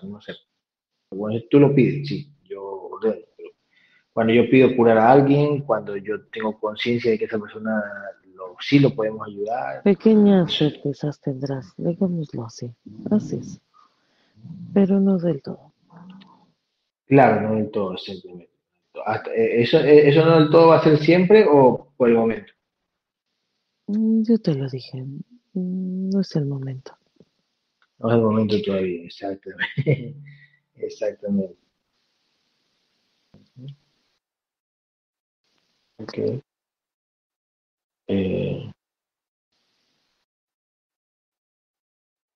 no 0.02 0.20
sé. 0.20 0.32
Cuando 1.08 1.40
tú 1.50 1.60
lo 1.60 1.74
pides, 1.74 2.08
sí, 2.08 2.32
yo 2.44 2.62
ordeno. 2.64 3.26
cuando 4.12 4.32
yo 4.32 4.48
pido 4.48 4.74
curar 4.74 4.98
a 4.98 5.12
alguien, 5.12 5.60
cuando 5.62 5.96
yo 5.96 6.26
tengo 6.28 6.58
conciencia 6.58 7.10
de 7.10 7.18
que 7.18 7.26
esa 7.26 7.38
persona 7.38 7.82
lo, 8.34 8.56
sí 8.60 8.78
lo 8.78 8.94
podemos 8.94 9.26
ayudar. 9.26 9.82
Pequeñas 9.82 10.52
certezas 10.56 11.20
tendrás, 11.20 11.74
digámoslo 11.76 12.44
así. 12.44 12.74
Es. 13.10 13.60
Pero 14.74 15.00
no 15.00 15.18
del 15.18 15.42
todo. 15.42 15.72
Claro, 17.06 17.40
no 17.42 17.54
del 17.54 17.70
todo, 17.70 17.96
simplemente. 17.96 18.52
Eh, 19.34 19.62
eso, 19.62 19.78
eh, 19.78 20.08
¿Eso 20.08 20.24
no 20.24 20.40
del 20.40 20.50
todo 20.50 20.68
va 20.68 20.78
a 20.78 20.82
ser 20.82 20.98
siempre 20.98 21.46
o 21.48 21.92
por 21.96 22.08
el 22.08 22.16
momento? 22.16 22.52
Mm, 23.88 24.22
yo 24.24 24.38
te 24.38 24.54
lo 24.54 24.68
dije, 24.68 25.02
mm, 25.02 26.10
no 26.10 26.20
es 26.20 26.34
el 26.36 26.46
momento. 26.46 26.96
No 27.98 28.08
es 28.10 28.14
el 28.16 28.22
momento 28.22 28.56
todavía, 28.62 29.04
exactamente. 29.04 30.16
exactamente. 30.74 31.56
Ok. 35.98 36.42
Eh, 38.08 38.70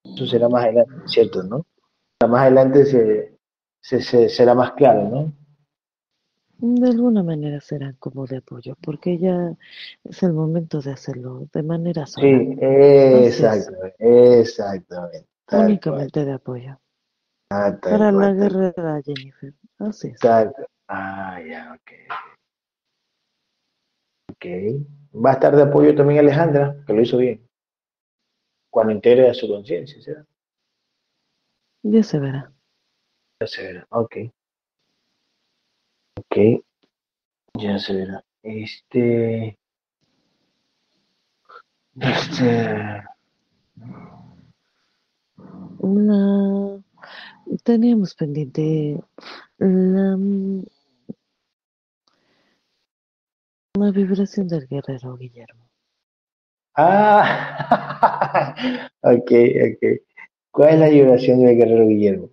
eso 0.03 0.25
será 0.27 0.49
más 0.49 0.63
adelante, 0.65 0.93
¿cierto? 1.07 1.43
¿No? 1.43 1.65
Más 2.27 2.41
adelante 2.41 2.85
se, 2.85 3.37
se, 3.81 4.29
será 4.29 4.53
más 4.53 4.73
claro, 4.73 5.09
¿no? 5.09 5.33
De 6.57 6.89
alguna 6.89 7.23
manera 7.23 7.59
será 7.59 7.93
como 7.97 8.27
de 8.27 8.37
apoyo, 8.37 8.75
porque 8.83 9.17
ya 9.17 9.57
es 10.03 10.21
el 10.21 10.33
momento 10.33 10.79
de 10.79 10.91
hacerlo 10.91 11.47
de 11.51 11.63
manera 11.63 12.05
sola. 12.05 12.27
Sí, 12.27 12.55
exactamente, 12.61 14.39
exactamente. 14.39 15.27
Únicamente 15.51 16.23
de 16.23 16.33
apoyo. 16.33 16.79
Ah, 17.49 17.75
Para 17.81 18.11
la 18.11 18.31
guerrera 18.31 19.01
Jennifer. 19.03 19.53
Así 19.79 20.09
es. 20.09 20.19
Ah, 20.87 21.41
ya, 21.41 21.73
ok. 21.73 21.91
Ok. 24.31 24.45
Va 25.13 25.31
a 25.31 25.33
estar 25.33 25.55
de 25.55 25.63
apoyo 25.63 25.95
también 25.95 26.19
Alejandra, 26.19 26.75
que 26.85 26.93
lo 26.93 27.01
hizo 27.01 27.17
bien. 27.17 27.45
Cuando 28.69 28.93
integre 28.93 29.29
a 29.29 29.33
su 29.33 29.47
conciencia, 29.47 30.01
¿será? 30.01 30.25
Ya 31.83 32.03
se 32.03 32.19
verá. 32.19 32.51
Ya 33.39 33.47
se 33.47 33.63
verá, 33.63 33.87
ok. 33.89 34.15
Ok. 36.17 36.63
Ya 37.57 37.79
se 37.79 37.95
verá. 37.95 38.23
Este. 38.43 39.57
Este. 41.99 43.03
Una, 45.79 46.83
teníamos 47.63 48.13
pendiente 48.13 49.01
la, 49.57 50.17
la 53.73 53.91
vibración 53.91 54.47
del 54.47 54.67
guerrero 54.67 55.17
Guillermo. 55.17 55.67
Ah, 56.75 58.87
ok, 59.01 59.31
ok. 59.31 60.10
¿Cuál 60.51 60.73
es 60.73 60.79
la 60.79 60.89
vibración 60.89 61.43
del 61.43 61.55
guerrero 61.57 61.87
Guillermo? 61.87 62.29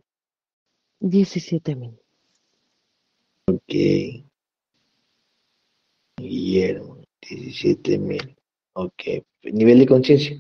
17.000. 1.01 1.99
Ok. 3.47 4.25
Guillermo, 6.17 6.99
17.000. 7.23 8.37
Ok. 8.75 9.03
¿Nivel 9.45 9.79
de 9.79 9.87
conciencia? 9.87 10.37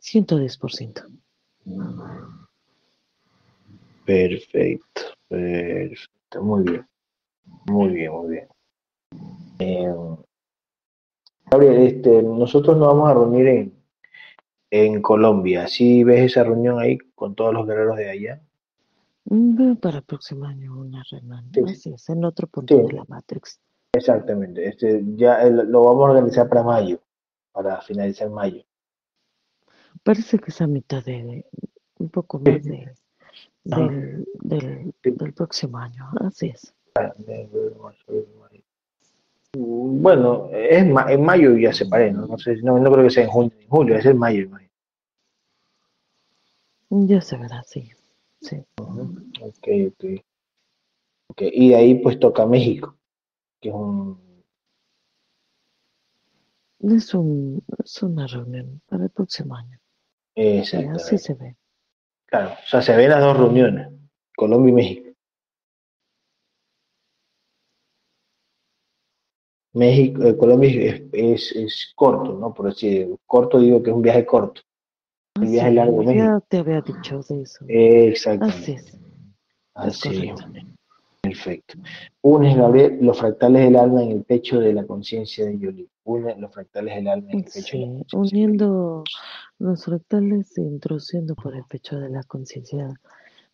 110%. 0.00 1.06
Perfecto, 4.04 5.00
perfecto, 5.28 6.42
muy 6.42 6.62
bien, 6.62 6.86
muy 7.66 7.88
bien, 7.88 8.12
muy 8.12 8.30
bien. 8.32 8.48
Eh, 9.58 9.94
Gabriel, 11.46 11.86
este, 11.86 12.22
nosotros 12.22 12.76
nos 12.76 12.88
vamos 12.88 13.08
a 13.08 13.14
reunir 13.14 13.46
en, 13.46 13.73
en 14.74 15.00
Colombia. 15.00 15.68
¿Sí 15.68 16.02
ves 16.02 16.32
esa 16.32 16.42
reunión 16.42 16.80
ahí 16.80 16.98
con 17.14 17.36
todos 17.36 17.54
los 17.54 17.64
guerreros 17.64 17.96
de 17.96 18.10
allá? 18.10 18.40
Veo 19.24 19.76
para 19.76 19.98
el 19.98 20.02
próximo 20.02 20.46
año 20.46 20.76
una 20.76 21.04
reunión. 21.08 21.48
Así 21.68 21.92
es, 21.92 22.08
en 22.08 22.24
otro 22.24 22.48
punto 22.48 22.76
de 22.76 22.92
la 22.92 23.04
Matrix. 23.06 23.60
Exactamente. 23.92 24.66
Este, 24.66 25.00
ya 25.14 25.44
lo 25.44 25.84
vamos 25.84 26.08
a 26.08 26.10
organizar 26.10 26.48
para 26.48 26.64
mayo, 26.64 26.98
para 27.52 27.80
finalizar 27.82 28.28
mayo. 28.30 28.64
Parece 30.02 30.40
que 30.40 30.50
es 30.50 30.60
a 30.60 30.66
mitad 30.66 31.04
de, 31.04 31.44
un 31.98 32.08
poco 32.08 32.40
más 32.40 32.62
de, 32.64 32.92
del, 33.62 34.26
del, 34.42 35.32
próximo 35.34 35.78
año, 35.78 36.10
así 36.20 36.48
es. 36.48 36.74
Bueno, 39.56 40.48
es 40.52 40.82
en 40.82 41.22
mayo 41.24 41.56
ya 41.56 41.72
se 41.72 41.86
paré, 41.86 42.12
¿no? 42.12 42.26
No, 42.26 42.36
sé, 42.38 42.56
no, 42.56 42.76
no 42.78 42.90
creo 42.90 43.04
que 43.04 43.10
sea 43.10 43.22
en 43.22 43.30
junio 43.30 43.52
en 43.60 43.68
julio, 43.68 43.96
es 43.96 44.04
en 44.04 44.18
mayo. 44.18 44.48
mayo. 44.50 44.63
Ya 46.96 47.20
se 47.20 47.36
verá, 47.36 47.62
sí. 47.64 47.90
sí. 48.40 48.64
Ok, 48.76 49.68
ok. 49.88 50.04
Okay. 51.30 51.50
Y 51.52 51.70
de 51.70 51.76
ahí 51.76 51.94
pues 51.96 52.20
toca 52.20 52.46
México, 52.46 52.96
que 53.60 53.70
es 53.70 53.74
un... 53.74 54.44
Es, 56.80 57.14
un, 57.14 57.64
es 57.82 58.02
una 58.02 58.26
reunión 58.26 58.80
para 58.86 59.04
el 59.04 59.10
próximo 59.10 59.56
año. 59.56 59.80
Exacto. 60.36 60.92
Así 60.96 61.18
se 61.18 61.34
ve. 61.34 61.56
Claro, 62.26 62.52
o 62.52 62.66
sea, 62.66 62.82
se 62.82 62.94
ven 62.96 63.10
las 63.10 63.20
dos 63.20 63.38
reuniones, 63.38 63.88
Colombia 64.36 64.70
y 64.70 64.74
México. 64.74 65.10
México, 69.72 70.22
eh, 70.22 70.36
Colombia 70.36 71.02
es, 71.12 71.52
es, 71.56 71.92
corto, 71.96 72.34
¿no? 72.34 72.54
Por 72.54 72.66
decir, 72.66 73.16
corto 73.26 73.58
digo 73.58 73.82
que 73.82 73.90
es 73.90 73.96
un 73.96 74.02
viaje 74.02 74.24
corto. 74.24 74.60
Un 75.40 75.50
viaje 75.50 75.70
largo. 75.72 76.02
Ya 76.12 76.40
te 76.48 76.58
había 76.58 76.80
dicho 76.80 77.20
de 77.28 77.42
eso. 77.42 77.64
Exactamente. 77.68 78.56
Así 78.56 78.72
es. 78.72 78.98
Así 79.74 80.28
es. 80.28 80.40
Perfecto. 81.24 81.74
Unes, 82.20 82.54
Gabriel, 82.54 82.98
los 83.00 83.18
fractales 83.18 83.64
del 83.64 83.76
alma 83.76 84.02
en 84.02 84.12
el 84.12 84.24
pecho 84.24 84.60
de 84.60 84.74
la 84.74 84.86
conciencia 84.86 85.46
de 85.46 85.58
Yoli. 85.58 85.88
Une 86.04 86.36
los 86.38 86.52
fractales 86.52 86.94
del 86.96 87.08
alma 87.08 87.30
en 87.30 87.38
el 87.38 87.44
pecho 87.44 87.78
de 87.78 87.86
la 87.86 88.04
Uniendo 88.12 89.04
los 89.58 89.84
fractales 89.84 90.56
e 90.58 90.62
introduciendo 90.62 91.34
por 91.34 91.56
el 91.56 91.64
pecho 91.64 91.98
de 91.98 92.10
la 92.10 92.22
conciencia 92.24 92.88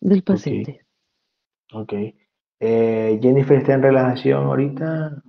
del 0.01 0.23
paciente. 0.23 0.81
Ok. 1.73 1.93
Eh, 2.59 3.19
¿Jennifer 3.21 3.57
está 3.57 3.73
en 3.73 3.83
relajación 3.83 4.43
ahorita? 4.43 5.23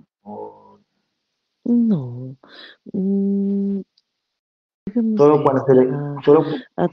No. 1.65 2.35
Mm, 2.91 3.79
solo 5.17 5.43
cuando 5.43 5.65
se 5.65 5.73
le, 5.73 5.89
solo, 6.23 6.45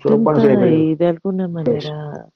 solo 0.02 0.22
cuando 0.22 0.40
se 0.40 0.56
le 0.56 0.74
y 0.74 0.94
de 0.94 1.06
alguna 1.06 1.48
manera 1.48 2.26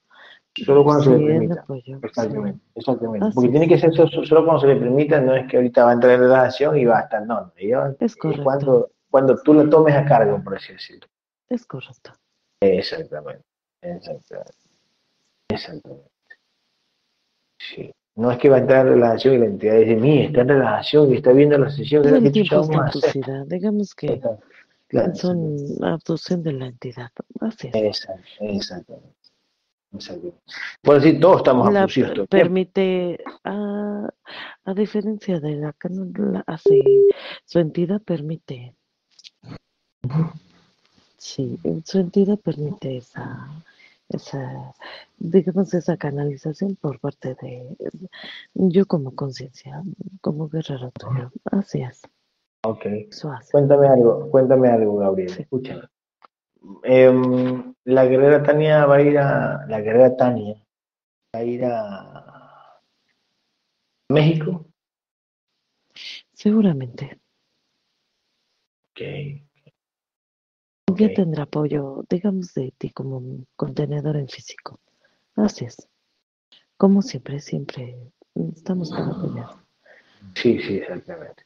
Solo 0.63 0.85
cuando 0.85 1.03
se 1.03 1.11
le 1.11 1.27
permita. 1.27 1.65
exactamente, 2.03 2.61
exactamente. 2.77 3.27
Porque 3.35 3.51
tiene 3.51 3.69
que 3.69 3.79
ser 3.79 3.93
solo, 3.93 4.45
cuando 4.45 4.61
se 4.61 4.69
le 4.69 4.77
permita, 4.77 5.21
no 5.21 5.35
es 5.35 5.49
que 5.49 5.57
ahorita 5.57 5.85
va 5.85 5.91
a 5.91 5.95
entrar 5.95 6.13
en 6.13 6.21
relación 6.21 6.79
y 6.79 6.85
va 6.85 6.99
a 6.99 7.03
estar, 7.03 7.27
no. 7.27 7.53
es 7.99 8.17
correcto. 8.17 8.45
Cuando, 8.45 8.91
cuando 9.11 9.37
tú 9.43 9.53
lo 9.53 9.69
tomes 9.69 9.97
a 9.97 10.05
cargo, 10.05 10.41
por 10.45 10.57
así 10.57 10.73
decirlo. 10.73 11.09
Es 11.49 11.67
correcto. 11.67 12.13
Exactamente, 12.61 13.43
exactamente. 13.83 14.53
Exactamente. 15.49 16.11
Sí. 17.59 17.91
No 18.17 18.31
es 18.31 18.39
que 18.39 18.49
va 18.49 18.57
a 18.57 18.61
entrar 18.61 18.87
en 18.87 18.95
relación 18.95 19.35
y 19.35 19.39
la 19.39 19.47
entidad 19.47 19.75
dice, 19.75 19.97
mí 19.97 20.21
está 20.21 20.43
en 20.43 20.49
relación 20.49 21.13
y 21.13 21.17
está 21.17 21.33
viendo 21.33 21.59
la 21.59 21.71
sesión. 21.71 22.05
de 22.05 22.17
el 22.17 22.33
tiempo 22.33 22.61
es 22.61 23.49
digamos 23.49 23.93
que 23.93 24.21
son 25.15 25.57
abducción 25.83 26.43
de 26.43 26.53
la 26.53 26.67
entidad. 26.67 27.11
Así 27.41 27.71
es. 27.73 28.07
Exactamente. 28.41 29.15
Bueno, 30.83 31.01
sí, 31.01 31.21
todos 31.21 31.37
estamos 31.39 31.73
la 31.73 31.87
Permite, 32.29 33.23
a, 33.45 34.09
a, 34.65 34.75
diferencia 34.75 35.39
de 35.39 35.57
la 35.57 35.73
que 35.73 35.89
no 35.89 36.07
la 36.33 36.43
hace, 36.47 36.83
su 37.45 37.61
entidad 37.61 38.03
permite. 38.03 38.75
Sí, 41.17 41.59
su 41.85 41.99
entidad 42.01 42.39
permite 42.39 42.97
esa, 42.97 43.49
esa, 44.09 44.75
digamos, 45.17 45.73
esa 45.75 45.97
canalización 45.97 46.77
por 46.77 46.99
parte 46.99 47.37
de 47.41 47.77
yo 48.55 48.87
como 48.87 49.15
conciencia, 49.15 49.83
como 50.21 50.49
guerrero 50.49 50.91
tuyo. 50.91 51.31
Así 51.45 51.83
es. 51.83 52.03
Ok. 52.65 52.87
Eso 53.11 53.31
hace. 53.31 53.53
Cuéntame 53.53 53.89
algo, 53.89 54.31
cuéntame 54.31 54.69
algo, 54.69 54.97
Gabriel. 54.97 55.31
Sí. 55.31 55.43
Escúchame. 55.43 55.83
Em, 56.83 57.75
la 57.85 58.07
guerrera 58.07 58.43
Tania 58.43 58.87
va 58.87 58.97
a 58.97 59.03
ir 59.03 59.19
a. 59.19 59.67
La 59.67 59.81
guerrera 59.81 60.17
Tania 60.17 60.55
va 61.35 61.39
a 61.41 61.45
ir 61.45 61.65
a 61.65 62.81
México. 64.09 64.67
Seguramente. 66.33 67.21
Ok. 68.91 69.01
Ya 70.97 71.13
tendrá 71.13 71.43
apoyo, 71.43 72.05
digamos, 72.09 72.55
de 72.55 72.73
ti 72.79 72.91
como 72.91 73.19
un 73.19 73.47
contenedor 73.57 74.17
en 74.17 74.29
físico. 74.29 74.81
Así 75.35 75.65
es. 75.65 75.89
Como 76.77 77.03
siempre, 77.03 77.41
siempre 77.41 77.97
estamos 78.55 78.91
para 78.91 79.07
apoyar. 79.07 79.49
Sí, 80.35 80.61
sí, 80.61 80.77
exactamente. 80.77 81.45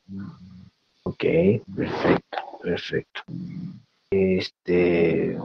Ok, 1.21 1.65
perfecto, 1.75 2.39
perfecto. 2.63 3.23
Este. 4.09 5.37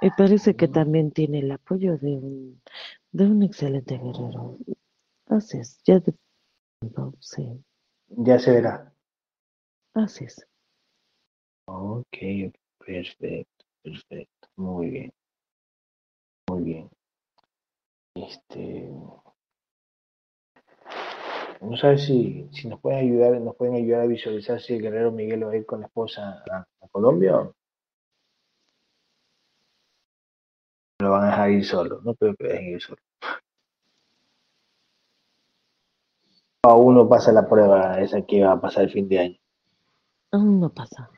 Y 0.00 0.10
parece 0.16 0.54
que 0.54 0.68
también 0.68 1.10
tiene 1.10 1.40
el 1.40 1.50
apoyo 1.50 1.98
de 1.98 2.12
un, 2.12 2.62
de 3.10 3.24
un 3.24 3.42
excelente 3.42 3.98
guerrero. 3.98 4.58
Así 5.26 5.58
es, 5.58 5.82
ya 5.84 5.98
de 5.98 6.14
tiempo, 6.80 7.14
sí, 7.18 7.60
Ya 8.10 8.38
se 8.38 8.52
verá. 8.52 8.94
así 9.94 10.24
es. 10.24 10.46
Ok, 11.66 12.16
perfecto, 12.86 13.64
perfecto. 13.82 14.48
Muy 14.54 14.90
bien. 14.90 15.12
Muy 16.48 16.62
bien. 16.62 16.90
Este. 18.14 18.88
No 21.60 21.76
sabes 21.76 22.04
si, 22.04 22.48
si 22.52 22.68
nos 22.68 22.80
pueden 22.80 23.00
ayudar, 23.00 23.40
nos 23.40 23.56
pueden 23.56 23.74
ayudar 23.74 24.02
a 24.02 24.06
visualizar 24.06 24.60
si 24.60 24.74
el 24.74 24.82
guerrero 24.82 25.10
Miguel 25.10 25.46
va 25.46 25.52
a 25.52 25.56
ir 25.56 25.66
con 25.66 25.80
la 25.80 25.86
esposa 25.86 26.42
a, 26.50 26.58
a 26.58 26.88
Colombia 26.88 27.36
o 27.36 27.54
lo 31.00 31.10
van 31.10 31.24
a 31.24 31.30
dejar 31.30 31.50
ir 31.50 31.64
solo. 31.64 32.00
No 32.02 32.14
creo 32.14 32.34
que 32.34 32.44
lo 32.44 32.50
dejen 32.50 32.68
ir 32.70 32.82
solo. 32.82 32.98
A 36.64 36.74
uno 36.74 37.08
pasa 37.08 37.32
la 37.32 37.48
prueba 37.48 38.00
esa 38.00 38.22
que 38.22 38.44
va 38.44 38.52
a 38.52 38.60
pasar 38.60 38.84
el 38.84 38.90
fin 38.90 39.08
de 39.08 39.18
año. 39.18 39.38
Aún 40.32 40.60
no 40.60 40.70
pasa. 40.70 41.08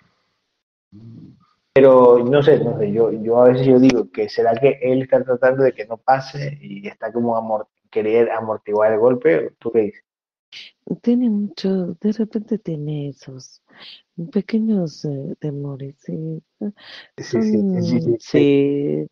Pero 1.72 2.18
no 2.18 2.43
sé, 2.43 2.62
no 2.62 2.78
sé, 2.78 2.93
yo, 2.93 3.11
yo 3.11 3.41
a 3.41 3.49
veces 3.49 3.66
yo 3.66 3.78
digo 3.78 4.11
que 4.11 4.28
será 4.28 4.55
que 4.55 4.78
él 4.82 5.03
está 5.03 5.24
tratando 5.24 5.62
de 5.62 5.72
que 5.72 5.86
no 5.86 5.97
pase 5.97 6.59
y 6.61 6.86
está 6.86 7.12
como 7.12 7.36
amor, 7.36 7.68
querer 7.91 8.30
amortiguar 8.30 8.93
el 8.93 8.99
golpe. 8.99 9.55
¿Tú 9.59 9.72
qué 9.72 9.80
dices? 9.80 10.05
Tiene 11.03 11.31
mucho, 11.31 11.97
de 12.01 12.13
repente 12.13 12.59
tiene 12.59 13.11
esos 13.11 13.63
pequeños 14.33 15.05
eh, 15.05 15.37
temores. 15.39 15.97
Sí, 15.99 16.43
Sí, 17.17 17.43
son, 17.43 17.83
sí, 17.83 18.01
sí, 18.01 18.17
sí, 18.21 19.07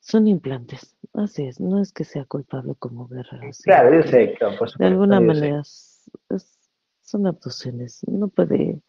son 0.00 0.28
implantes. 0.28 0.96
Así 1.14 1.44
es, 1.44 1.58
no 1.60 1.80
es 1.80 1.92
que 1.92 2.04
sea 2.04 2.24
culpable 2.26 2.74
como 2.78 3.08
guerrero. 3.08 3.50
Claro, 3.64 3.94
yo 3.96 4.02
que 4.02 4.08
sé, 4.08 4.34
claro, 4.34 4.58
por 4.58 4.76
De 4.76 4.84
alguna 4.86 5.20
manera 5.20 5.60
es- 5.60 6.10
es- 6.30 6.58
son 7.02 7.26
abducciones. 7.26 8.00
No 8.06 8.28
puede, 8.28 8.80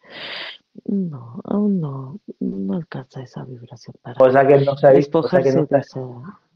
no, 0.84 1.40
aún 1.44 1.80
no, 1.80 2.20
no 2.40 2.74
alcanza 2.74 3.22
esa 3.22 3.44
vibración 3.44 3.96
para 4.02 4.22
O 4.22 4.30
sea 4.30 4.46
que 4.46 4.58
no 4.64 4.76
se 4.76 4.86
ha 4.86 4.90
visto, 4.92 5.18
o 5.20 5.28
sea 5.28 5.42
que 5.42 5.52
no, 5.52 5.62
de 5.62 5.68
se- 5.68 5.78
esa 5.78 6.00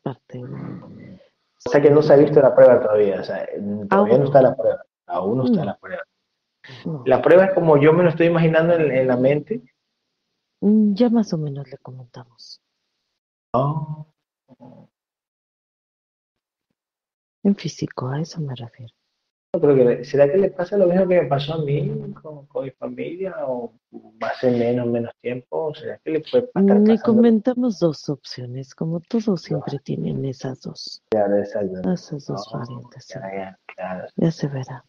parte. 0.02 0.42
o 0.42 1.70
sea 1.70 1.80
que 1.82 1.90
no 1.90 2.02
se 2.02 2.12
ha 2.12 2.16
visto 2.16 2.40
la 2.40 2.54
prueba 2.54 2.80
todavía, 2.80 3.20
o 3.20 3.24
sea, 3.24 3.46
todavía 3.88 3.90
Aún 4.14 4.20
no. 4.20 4.24
está 4.26 4.42
la 4.42 4.56
prueba, 4.56 4.84
aún 5.08 5.38
no 5.38 5.44
está 5.44 5.58
No. 5.60 5.64
la 5.64 5.76
prueba. 5.78 6.02
No. 6.84 7.02
La 7.06 7.22
prueba 7.22 7.44
es 7.46 7.54
como 7.54 7.76
yo 7.80 7.92
me 7.92 8.02
lo 8.04 8.10
estoy 8.10 8.26
imaginando 8.26 8.74
en, 8.74 8.90
en 8.90 9.06
la 9.08 9.16
mente. 9.16 9.62
Mm, 10.60 10.94
Ya 10.94 11.08
más 11.08 11.32
o 11.32 11.38
menos 11.38 11.68
le 11.70 11.78
comentamos. 11.78 12.60
No. 13.54 14.06
En 17.44 17.56
físico, 17.56 18.08
a 18.08 18.20
eso 18.20 18.40
me 18.40 18.54
refiero. 18.54 18.92
No 19.54 19.60
creo 19.62 19.76
que 19.96 20.04
¿será 20.04 20.30
que 20.30 20.36
le 20.36 20.50
pasa 20.50 20.76
lo 20.76 20.86
mismo 20.86 21.08
que 21.08 21.22
me 21.22 21.26
pasó 21.26 21.54
a 21.54 21.58
mí 21.64 22.12
con, 22.20 22.44
con 22.46 22.64
mi 22.66 22.70
familia? 22.72 23.34
¿O 23.46 23.72
va 24.22 24.28
a 24.28 24.34
ser 24.34 24.52
menos, 24.58 24.86
menos 24.88 25.10
tiempo? 25.22 25.74
¿Será 25.74 25.98
que 25.98 26.10
le 26.10 26.20
puede 26.20 26.50
Mm, 26.54 26.84
Le 26.86 27.00
comentamos 27.00 27.78
dos 27.78 28.06
opciones, 28.10 28.74
como 28.74 29.00
todos 29.00 29.40
siempre 29.40 29.78
tienen 29.78 30.22
esas 30.26 30.60
dos, 30.60 31.02
Claro, 31.10 31.38
esas 31.38 31.70
dos 32.26 32.50
No, 32.52 32.58
variantes. 32.58 33.04
sí. 33.06 33.14
ya, 33.14 33.34
ya, 33.34 33.58
claro, 33.74 34.08
Ya 34.16 34.30
se 34.30 34.48
verá. 34.48 34.84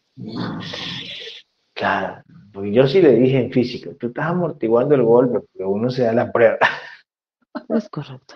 Claro. 1.74 2.22
Porque 2.52 2.72
yo 2.72 2.86
sí 2.86 3.00
le 3.00 3.12
dije 3.14 3.38
en 3.38 3.52
físico, 3.52 3.94
tú 3.98 4.08
estás 4.08 4.26
amortiguando 4.26 4.94
el 4.94 5.02
golpe, 5.02 5.40
porque 5.40 5.64
uno 5.64 5.90
se 5.90 6.02
da 6.04 6.12
la 6.12 6.32
prueba. 6.32 6.58
Es 7.70 7.88
correcto. 7.88 8.34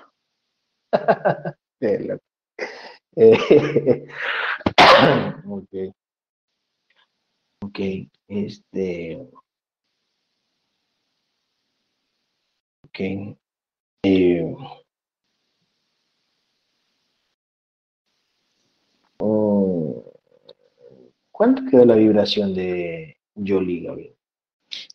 Eh, 3.17 4.07
ok. 5.47 5.95
Ok, 7.65 7.79
este. 8.29 9.19
Ok. 12.85 13.37
Eh, 14.05 14.57
mm, 19.21 20.14
¿cuánto 21.35 21.65
quedó 21.69 21.85
la 21.85 21.97
vibración 21.97 22.55
de 22.55 23.17
Jolie, 23.35 23.83
Gabriel? 23.83 24.15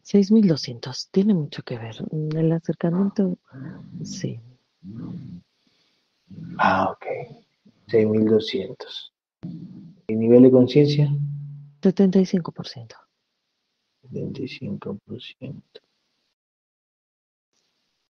6200, 0.03 1.09
tiene 1.11 1.33
mucho 1.33 1.61
que 1.63 1.77
ver. 1.77 1.95
Mm, 2.11 2.37
El 2.37 2.51
acercamiento, 2.53 3.37
sí. 4.03 4.39
Ah, 6.57 6.91
ok. 6.91 7.05
6200. 7.87 9.13
¿El 10.07 10.19
nivel 10.19 10.43
de 10.43 10.51
conciencia? 10.51 11.09
75%. 11.81 12.95
75%. 14.09 15.61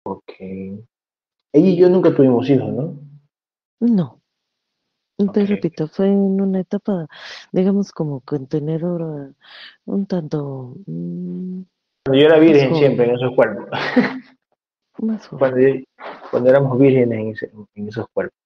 Ok. 0.05 0.33
Ella 0.41 0.89
y 1.53 1.77
yo 1.77 1.89
nunca 1.89 2.15
tuvimos 2.15 2.49
hijos, 2.51 2.73
¿no? 2.73 3.01
No. 3.81 4.21
Te 5.19 5.25
Ok. 5.25 5.49
repito, 5.49 5.89
fue 5.89 6.09
en 6.09 6.41
una 6.43 6.61
etapa, 6.61 7.07
digamos, 7.51 7.91
como 7.91 8.21
contenedor 8.21 9.33
un 9.87 10.07
tanto 10.07 10.75
mm, 10.87 11.63
Cuando 12.05 12.21
yo 12.21 12.27
era 12.27 12.39
virgen 12.39 12.69
joven. 12.69 12.83
siempre 12.83 13.09
en 13.09 13.15
esos 13.17 13.35
cuerpos. 13.35 13.67
más 14.99 15.27
joven. 15.29 15.39
Cuando, 15.39 15.59
yo- 15.61 15.85
cuando 16.31 16.51
éramos 16.51 16.79
vírgenes 16.79 17.19
en, 17.19 17.29
ese- 17.31 17.51
en 17.77 17.89
esos 17.89 18.07
cuerpos. 18.11 18.39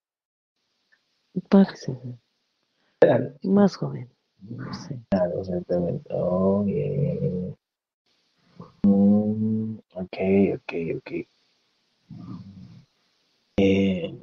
Parece 1.49 1.97
Claro, 3.01 3.33
más 3.43 3.75
joven. 3.77 4.09
Sí. 4.87 4.95
claro, 5.11 5.41
exactamente. 5.41 6.09
Oh. 6.15 6.65
Mm, 8.85 9.75
ok, 9.95 10.17
ok, 10.55 10.73
ok. 10.99 11.13
Eh, 13.59 14.15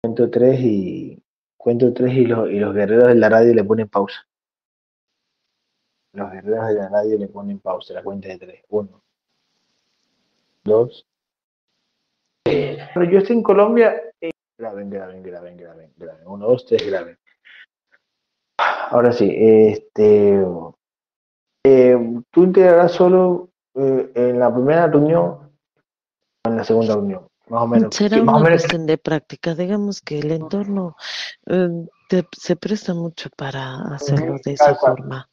cuento 0.00 0.30
tres 0.30 0.60
y 0.60 1.22
cuento 1.56 1.92
tres 1.92 2.14
y, 2.14 2.26
los 2.26 2.50
y 2.50 2.58
los 2.58 2.74
guerreros 2.74 3.08
de 3.08 3.14
la 3.16 3.28
radio 3.28 3.54
le 3.54 3.64
ponen 3.64 3.88
pausa. 3.88 4.26
Los 6.12 6.30
guerreros 6.32 6.68
de 6.68 6.74
la 6.74 6.88
radio 6.88 7.18
le 7.18 7.28
ponen 7.28 7.58
pausa, 7.58 7.94
la 7.94 8.02
cuenta 8.02 8.28
de 8.28 8.38
tres. 8.38 8.64
Uno, 8.68 9.02
dos. 10.64 11.06
Yo 12.46 13.18
estoy 13.18 13.36
en 13.36 13.42
Colombia, 13.42 14.00
eh, 14.20 14.30
graben, 14.58 14.90
graben, 14.90 15.22
graben, 15.22 15.56
graben, 15.56 15.92
graben. 15.96 16.26
Uno, 16.26 16.46
dos, 16.46 16.64
tres, 16.64 16.86
graben. 16.86 17.18
Ahora 18.90 19.12
sí, 19.12 19.30
este, 19.30 20.42
eh, 21.64 22.22
tú 22.30 22.42
integrarás 22.42 22.92
solo 22.92 23.50
eh, 23.74 24.10
en 24.14 24.38
la 24.40 24.52
primera 24.52 24.86
reunión 24.86 25.24
o 25.24 26.48
en 26.48 26.56
la 26.56 26.64
segunda 26.64 26.94
reunión, 26.94 27.27
más 27.48 27.62
o 27.62 27.66
menos. 27.66 27.94
Será 27.94 28.22
más 28.22 28.36
una 28.36 28.44
menos. 28.44 28.60
cuestión 28.62 28.86
de 28.86 28.98
práctica. 28.98 29.54
Digamos 29.54 30.00
que 30.00 30.18
el 30.18 30.30
entorno 30.32 30.96
eh, 31.46 31.68
te- 32.08 32.28
se 32.32 32.56
presta 32.56 32.94
mucho 32.94 33.30
para 33.36 33.76
hacerlo 33.94 34.36
de 34.44 34.52
esa 34.52 34.74
forma. 34.74 35.28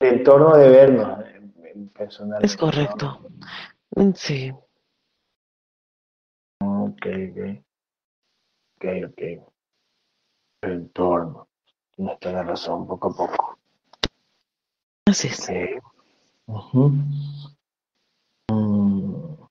El 0.00 0.18
entorno 0.20 0.56
de 0.56 0.68
vernos 0.68 1.18
eh, 1.20 1.88
personalmente. 1.94 2.46
Es 2.46 2.56
correcto. 2.56 3.18
Mm, 3.94 4.10
Sí. 4.14 4.52
Ok, 6.60 7.06
ok. 7.30 7.64
Ok, 8.76 8.84
ok. 9.08 9.20
El 10.62 10.72
entorno. 10.72 11.48
Tienes 11.94 12.18
toda 12.20 12.34
la 12.36 12.42
razón, 12.44 12.86
poco 12.86 13.08
a 13.08 13.16
poco. 13.16 13.58
Así 15.06 15.28
es. 15.28 15.40
Ok. 15.40 15.82
Ujú. 16.46 16.92
Mm. 18.50 19.41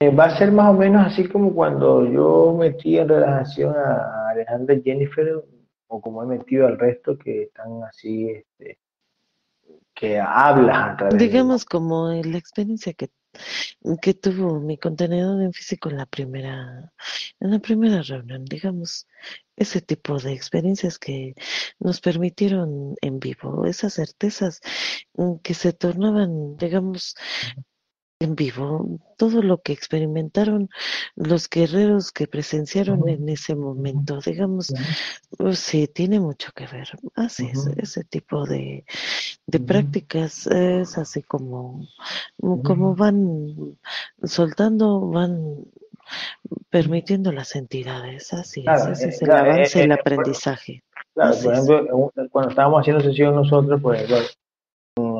Eh, 0.00 0.10
va 0.10 0.24
a 0.24 0.38
ser 0.38 0.50
más 0.50 0.70
o 0.70 0.74
menos 0.74 1.06
así 1.06 1.28
como 1.28 1.54
cuando 1.54 2.04
yo 2.10 2.56
metí 2.58 2.98
en 2.98 3.08
relajación 3.08 3.74
a 3.76 4.30
Alejandra 4.30 4.74
y 4.74 4.82
Jennifer, 4.82 5.42
o 5.86 6.00
como 6.00 6.22
he 6.22 6.26
metido 6.26 6.66
al 6.66 6.78
resto 6.78 7.16
que 7.16 7.44
están 7.44 7.82
así, 7.84 8.28
este, 8.28 8.78
que 9.94 10.18
hablas 10.18 10.76
a 10.76 10.96
través 10.96 11.18
Digamos 11.18 11.64
como 11.64 12.10
la 12.10 12.38
experiencia 12.38 12.92
que, 12.94 13.10
que 14.02 14.14
tuvo 14.14 14.60
mi 14.60 14.76
contenedor 14.78 15.40
en 15.40 15.52
físico 15.52 15.88
en 15.88 15.98
la 15.98 16.06
primera, 16.06 16.92
en 17.38 17.50
la 17.52 17.60
primera 17.60 18.02
reunión, 18.02 18.44
digamos, 18.44 19.06
ese 19.56 19.80
tipo 19.80 20.18
de 20.18 20.32
experiencias 20.32 20.98
que 20.98 21.34
nos 21.78 22.00
permitieron 22.00 22.96
en 23.00 23.20
vivo, 23.20 23.64
esas 23.66 23.94
certezas 23.94 24.60
mm, 25.14 25.36
que 25.36 25.54
se 25.54 25.72
tornaban, 25.72 26.56
digamos, 26.56 27.14
en 28.20 28.34
vivo, 28.36 29.00
todo 29.16 29.42
lo 29.42 29.60
que 29.62 29.72
experimentaron 29.72 30.68
los 31.16 31.48
guerreros 31.48 32.12
que 32.12 32.26
presenciaron 32.26 33.08
en 33.08 33.28
ese 33.28 33.54
momento, 33.54 34.20
digamos, 34.24 34.72
pues 35.36 35.58
sí, 35.58 35.88
tiene 35.88 36.20
mucho 36.20 36.52
que 36.54 36.66
ver. 36.66 36.88
Así 37.14 37.50
es, 37.52 37.66
ese 37.76 38.04
tipo 38.04 38.46
de, 38.46 38.84
de 39.46 39.60
prácticas 39.60 40.46
es 40.46 40.96
así 40.98 41.22
como, 41.22 41.86
como 42.38 42.94
van 42.94 43.76
soltando, 44.22 45.08
van 45.08 45.64
permitiendo 46.70 47.32
las 47.32 47.56
entidades, 47.56 48.32
así 48.32 48.64
es, 48.66 48.86
ese 48.86 49.08
es 49.08 49.22
el 49.22 49.30
avance, 49.30 49.82
el 49.82 49.92
aprendizaje. 49.92 50.82
Claro, 51.14 51.36
por 51.42 51.52
ejemplo, 51.52 52.12
cuando 52.30 52.50
estábamos 52.50 52.80
haciendo 52.80 53.02
sesión 53.02 53.34
nosotros, 53.34 53.80
pues 53.80 54.36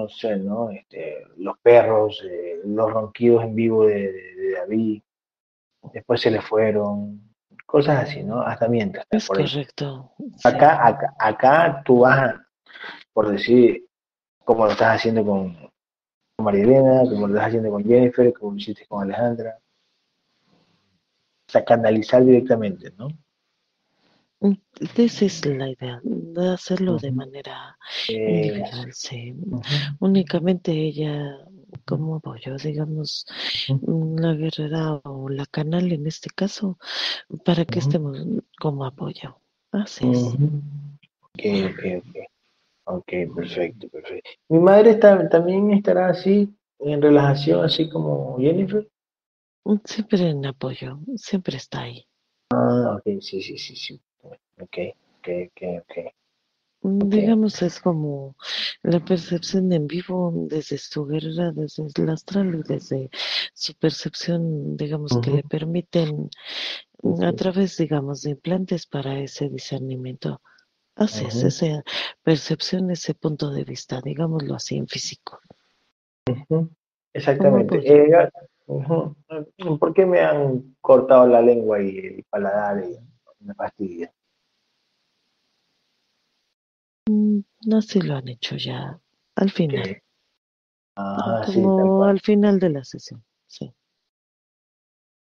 no 0.05 0.09
sé, 0.11 0.37
¿no? 0.37 0.71
Este, 0.71 1.25
los 1.37 1.59
perros, 1.59 2.23
eh, 2.25 2.61
los 2.65 2.93
ronquidos 2.93 3.45
en 3.45 3.55
vivo 3.55 3.87
de, 3.87 4.55
David, 4.59 5.03
después 5.93 6.21
se 6.21 6.31
le 6.31 6.41
fueron, 6.41 7.35
cosas 7.67 8.05
así, 8.05 8.23
¿no? 8.23 8.43
Hasta 8.43 8.69
mientras. 8.69 9.07
Es 9.11 9.27
correcto. 9.27 10.13
Acá, 10.45 10.87
acá, 10.87 11.15
acá 11.19 11.83
tú 11.85 12.01
vas, 12.01 12.35
por 13.13 13.31
decir, 13.31 13.87
como 14.45 14.67
lo 14.67 14.73
estás 14.73 14.97
haciendo 14.97 15.25
con, 15.25 15.55
con 15.55 16.45
Marilena, 16.45 17.03
como 17.05 17.27
lo 17.27 17.35
estás 17.35 17.49
haciendo 17.49 17.71
con 17.71 17.85
Jennifer, 17.85 18.33
como 18.35 18.53
lo 18.53 18.59
hiciste 18.59 18.87
con 18.87 19.03
Alejandra. 19.03 19.59
O 21.49 21.53
sea, 21.53 21.65
canalizar 21.65 22.25
directamente, 22.25 22.91
¿no? 22.97 23.09
Esa 24.97 25.25
es 25.25 25.47
la 25.47 25.71
idea, 25.71 26.01
de 26.03 26.49
hacerlo 26.49 26.99
de 26.99 27.13
manera 27.13 27.79
individual, 28.17 28.93
sí. 28.93 29.35
Únicamente 30.01 30.73
ella 30.73 31.39
como 31.87 32.17
apoyo, 32.17 32.57
digamos, 32.57 33.27
mm, 33.69 34.19
la 34.19 34.35
guerrera 34.35 34.95
o 35.05 35.29
la 35.29 35.47
canal 35.47 35.93
en 35.93 36.07
este 36.07 36.31
caso, 36.31 36.79
para 37.45 37.65
que 37.65 37.79
estemos 37.79 38.19
como 38.59 38.85
apoyo. 38.85 39.39
Así 39.73 40.07
es. 40.07 40.23
Ok, 41.23 41.43
ok, 41.71 41.85
ok. 41.99 42.17
Ok, 42.87 43.13
perfecto, 43.35 43.89
perfecto. 43.89 44.31
¿Mi 44.49 44.59
madre 44.59 44.91
está, 44.91 45.27
también 45.29 45.71
estará 45.71 46.09
así, 46.11 46.55
en 46.81 47.01
relajación, 47.01 47.65
así 47.65 47.89
como 47.89 48.37
Jennifer? 48.39 48.87
Mm, 49.65 49.77
siempre 49.85 50.29
en 50.29 50.45
apoyo, 50.45 50.99
siempre 51.17 51.57
está 51.57 51.83
ahí. 51.83 52.07
Ah, 52.51 52.99
ok, 52.99 53.21
sí, 53.21 53.41
sí, 53.41 53.57
sí, 53.57 53.75
sí. 53.75 54.01
Ok, 54.61 54.79
ok, 55.19 55.29
ok, 55.51 55.63
ok. 55.81 56.15
Mm, 56.85 57.09
digamos, 57.09 57.63
es 57.63 57.81
como 57.81 58.37
la 58.83 59.01
percepción 59.01 59.73
en 59.73 59.87
vivo 59.87 60.33
desde 60.49 60.77
su 60.77 61.07
guerra, 61.07 61.51
desde 61.53 61.87
el 61.97 62.11
astral 62.11 62.55
y 62.55 62.63
desde 62.63 63.11
su 63.55 63.75
percepción, 63.75 64.77
digamos, 64.77 65.19
que 65.23 65.31
le 65.31 65.43
permiten 65.43 66.29
a 67.23 67.33
través, 67.33 67.79
digamos, 67.79 68.23
de 68.23 68.31
implantes 68.31 68.87
para 68.87 69.19
ese 69.19 69.49
discernimiento. 69.49 70.43
Así 70.95 71.25
es, 71.25 71.43
esa 71.43 71.83
percepción, 72.23 72.91
ese 72.91 73.15
punto 73.15 73.51
de 73.51 73.65
vista, 73.65 74.01
digámoslo 74.03 74.55
así, 74.55 74.77
en 74.77 74.87
físico. 74.87 75.41
Exactamente. 77.15 77.81
Eh, 77.83 78.29
¿Por 79.79 79.95
qué 79.95 80.07
me 80.07 80.21
han 80.21 80.77
cortado 80.81 81.27
la 81.27 81.41
lengua 81.41 81.83
y 81.83 81.99
el 81.99 82.25
paladar 82.29 82.85
y 82.85 82.99
me 83.41 83.55
fastidia? 83.55 84.13
Mm, 87.09 87.41
no, 87.67 87.83
sí 87.83 88.01
lo 88.01 88.17
han 88.17 88.29
hecho 88.29 88.57
ya 88.57 88.99
al 89.37 89.51
final. 89.51 90.03
Ah, 90.97 91.43
Como 91.45 92.05
al 92.05 92.21
final 92.21 92.59
de 92.59 92.71
la 92.71 92.85
sesión, 92.85 93.25
sí. 93.47 93.75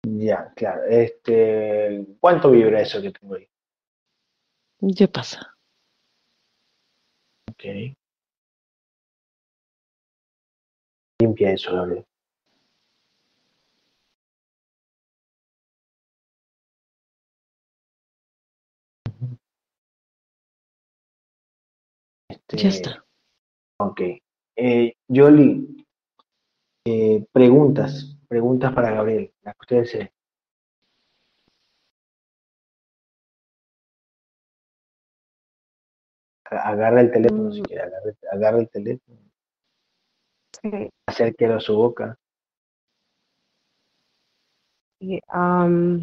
Ya, 0.03 0.53
claro. 0.55 0.83
Este, 0.85 2.05
¿Cuánto 2.19 2.51
vibra 2.51 2.81
eso 2.81 3.01
que 3.01 3.11
tengo 3.11 3.35
ahí? 3.35 3.49
Ya 4.79 5.07
pasa. 5.07 5.57
Ok. 7.51 7.63
Limpia 11.19 11.51
eso, 11.51 11.73
Gabriel. 11.73 12.05
Ya 22.57 22.69
está. 22.69 23.05
Ok. 23.79 24.01
Eh, 24.55 24.93
Yoli, 25.07 25.85
eh, 26.85 27.25
preguntas, 27.31 28.17
preguntas 28.27 28.73
para 28.73 28.91
Gabriel, 28.91 29.33
las 29.43 29.53
que 29.55 29.59
ustedes 29.61 29.91
se... 29.91 30.13
Agarra 36.49 37.01
el 37.01 37.11
teléfono 37.11 37.51
si 37.51 37.61
quiere, 37.61 37.83
agarra, 38.31 38.59
el 38.59 38.69
teléfono. 38.69 39.19
Sí. 40.61 40.89
Acérquelo 41.05 41.55
a 41.55 41.59
su 41.59 41.75
boca. 41.75 42.17
Sí, 44.99 45.19
um, 45.33 46.01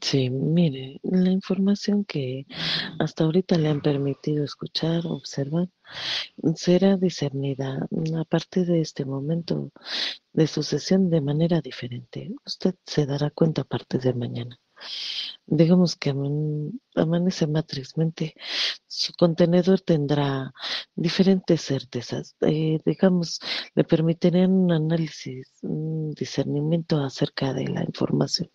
Sí, 0.00 0.30
mire, 0.30 1.00
la 1.02 1.30
información 1.30 2.04
que 2.04 2.46
hasta 2.98 3.24
ahorita 3.24 3.58
le 3.58 3.68
han 3.68 3.80
permitido 3.82 4.44
escuchar, 4.44 5.06
observar, 5.06 5.68
será 6.54 6.96
discernida 6.96 7.86
a 8.16 8.24
partir 8.24 8.66
de 8.66 8.80
este 8.80 9.04
momento 9.04 9.72
de 10.32 10.46
su 10.46 10.62
sesión 10.62 11.10
de 11.10 11.20
manera 11.20 11.60
diferente. 11.60 12.30
Usted 12.46 12.74
se 12.86 13.06
dará 13.06 13.30
cuenta 13.30 13.62
a 13.62 13.64
partir 13.64 14.00
de 14.00 14.14
mañana. 14.14 14.60
Digamos 15.46 15.96
que 15.96 16.10
amanece 16.94 17.46
matrizmente, 17.46 18.34
su 18.86 19.12
contenedor 19.14 19.80
tendrá 19.80 20.52
diferentes 20.94 21.62
certezas. 21.62 22.36
Eh, 22.42 22.78
digamos, 22.84 23.40
le 23.74 23.84
permitirán 23.84 24.52
un 24.52 24.72
análisis, 24.72 25.48
un 25.62 26.12
discernimiento 26.12 27.02
acerca 27.02 27.52
de 27.52 27.68
la 27.68 27.82
información 27.84 28.50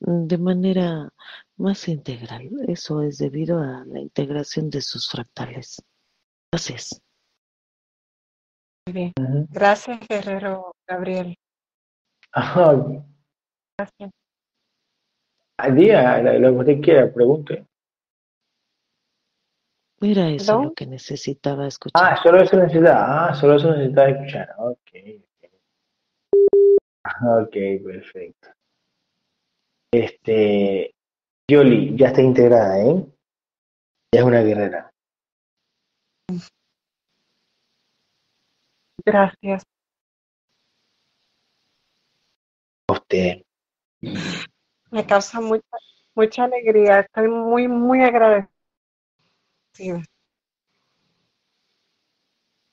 de 0.00 0.38
manera 0.38 1.10
más 1.56 1.88
integral. 1.88 2.50
Eso 2.68 3.02
es 3.02 3.18
debido 3.18 3.60
a 3.60 3.84
la 3.86 4.00
integración 4.00 4.70
de 4.70 4.80
sus 4.80 5.08
fractales. 5.10 5.82
Gracias. 6.52 7.00
Muy 8.86 8.92
bien. 8.92 9.12
Gracias, 9.50 9.98
Guerrero 10.08 10.72
Gabriel. 10.86 11.36
Gracias. 12.32 14.10
Al 15.58 15.74
día, 15.74 16.18
lo 16.38 16.52
que 16.52 16.58
usted 16.58 16.80
quiera, 16.80 17.12
pregunte. 17.12 17.66
Era 20.00 20.28
eso 20.28 20.62
lo 20.62 20.74
que 20.74 20.86
necesitaba 20.86 21.66
escuchar. 21.66 22.12
Ah, 22.12 22.22
solo 22.22 22.42
eso 22.42 22.56
necesitaba. 22.58 23.28
Ah, 23.28 23.34
solo 23.34 23.56
eso 23.56 23.70
necesitaba 23.72 24.10
escuchar. 24.10 24.54
Ok. 24.58 24.90
Ok, 27.22 27.56
perfecto. 27.82 28.48
Este, 29.96 30.94
Yoli 31.50 31.96
ya 31.96 32.08
está 32.08 32.20
integrada, 32.20 32.78
¿eh? 32.84 33.06
Ya 34.12 34.20
es 34.20 34.26
una 34.26 34.42
guerrera. 34.42 34.92
Gracias. 39.02 39.62
A 42.88 42.92
usted. 42.92 43.42
Me 44.90 45.06
causa 45.06 45.40
mucha, 45.40 45.64
mucha 46.14 46.44
alegría. 46.44 47.00
Estoy 47.00 47.28
muy, 47.28 47.66
muy 47.66 48.02
agradecida. 48.02 48.50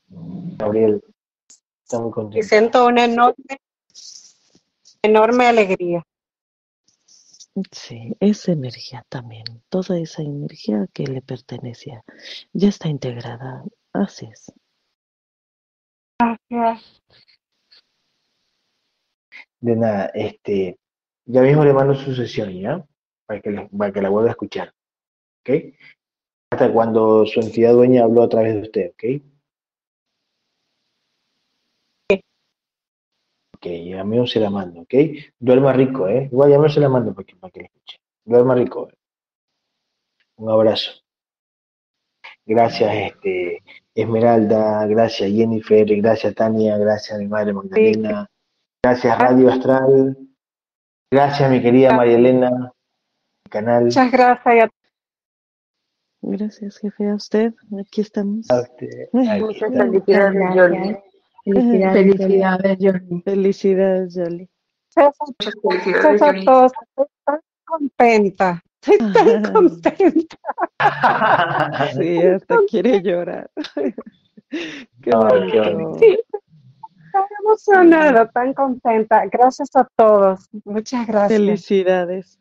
Gabriel, 0.10 1.02
está 1.84 2.00
contento. 2.00 2.38
Y 2.38 2.44
siento 2.44 2.86
una 2.86 3.06
enorme, 3.06 3.58
enorme 5.02 5.48
alegría. 5.48 6.04
Sí, 7.72 8.16
esa 8.20 8.52
energía 8.52 9.06
también, 9.10 9.44
toda 9.70 10.00
esa 10.00 10.24
energía 10.24 10.88
que 10.92 11.06
le 11.06 11.22
pertenecía, 11.22 12.04
ya 12.52 12.70
está 12.70 12.90
integrada. 12.90 13.64
Así 13.94 14.26
es. 14.26 14.52
Gracias. 16.20 17.02
De 19.60 19.76
nada, 19.76 20.06
este, 20.16 20.80
ya 21.26 21.42
mismo 21.42 21.64
le 21.64 21.74
mando 21.74 21.94
su 21.96 22.16
sesión, 22.16 22.52
¿ya? 22.60 22.84
Para 23.28 23.40
que, 23.42 23.52
le- 23.52 23.70
para 23.70 23.92
que 23.94 24.02
la 24.02 24.10
vuelva 24.10 24.30
a 24.30 24.32
escuchar, 24.32 24.74
¿ok? 25.42 25.50
Hasta 26.52 26.72
cuando 26.74 27.26
su 27.26 27.40
entidad 27.40 27.74
dueña 27.74 28.04
habló 28.04 28.24
a 28.24 28.30
través 28.30 28.56
de 28.56 28.62
usted, 28.62 28.92
¿ok? 28.92 29.24
Ok, 33.64 33.70
ya 33.86 34.04
mismo 34.04 34.28
se 34.28 34.42
la 34.42 34.50
mando, 34.50 34.82
¿ok? 34.82 34.94
Duerma 35.40 35.72
rico, 35.72 36.10
¿eh? 36.10 36.28
Igual 36.30 36.50
ya 36.50 36.58
mismo 36.58 36.74
se 36.74 36.80
la 36.82 36.90
mando 36.90 37.14
para 37.14 37.26
que, 37.26 37.36
para 37.38 37.50
que 37.50 37.60
la 37.62 37.66
escuche. 37.68 37.98
Duerma 38.26 38.56
rico. 38.56 38.90
Un 40.36 40.50
abrazo. 40.50 40.92
Gracias, 42.46 42.94
este, 42.94 43.64
Esmeralda, 43.96 44.86
gracias 44.88 45.32
Jennifer, 45.32 45.86
gracias 45.96 46.36
Tania, 46.36 46.78
gracias 46.78 47.18
mi 47.18 47.28
madre 47.28 47.54
Magdalena, 47.54 48.30
gracias 48.84 49.18
Radio 49.18 49.50
Astral, 49.50 50.18
gracias 51.10 51.50
mi 51.50 51.62
querida 51.62 51.96
María 51.96 52.16
Elena, 52.16 52.74
canal. 53.50 53.86
Muchas 53.86 54.12
gracias 54.12 54.56
y 54.56 54.60
a 54.60 54.70
Gracias, 56.22 56.80
jefe, 56.80 57.10
a 57.10 57.16
usted. 57.16 57.54
Aquí 57.80 58.02
estamos. 58.02 58.50
a 58.50 58.62
usted. 58.62 59.08
Aquí 59.14 59.42
Muchas 59.42 59.72
está. 59.72 61.04
Felicidades. 61.44 61.94
Felicidades, 61.94 62.78
Jordi. 62.82 63.22
Felicidades, 63.22 64.16
Yoli. 64.16 64.50
César, 64.90 65.12
Muchas 65.28 65.54
felicidades, 65.62 66.46
todos. 66.46 66.72
Estoy 66.82 67.06
tan 67.26 67.40
contenta. 67.66 68.64
Estoy 68.82 69.14
tan 69.14 69.44
contenta. 69.54 70.38
Sí, 71.94 72.18
hasta 72.22 72.58
quiere 72.70 73.02
llorar. 73.02 73.50
Qué 74.50 75.12
bonito. 75.12 75.64
bonito. 75.64 76.00
Sí, 76.00 76.20
tan 77.12 77.24
emocionada, 77.44 78.30
tan 78.30 78.54
contenta. 78.54 79.26
Gracias 79.28 79.70
a 79.76 79.88
todos. 79.96 80.48
Muchas 80.66 81.08
gracias. 81.08 81.40
Felicidades. 81.40 82.40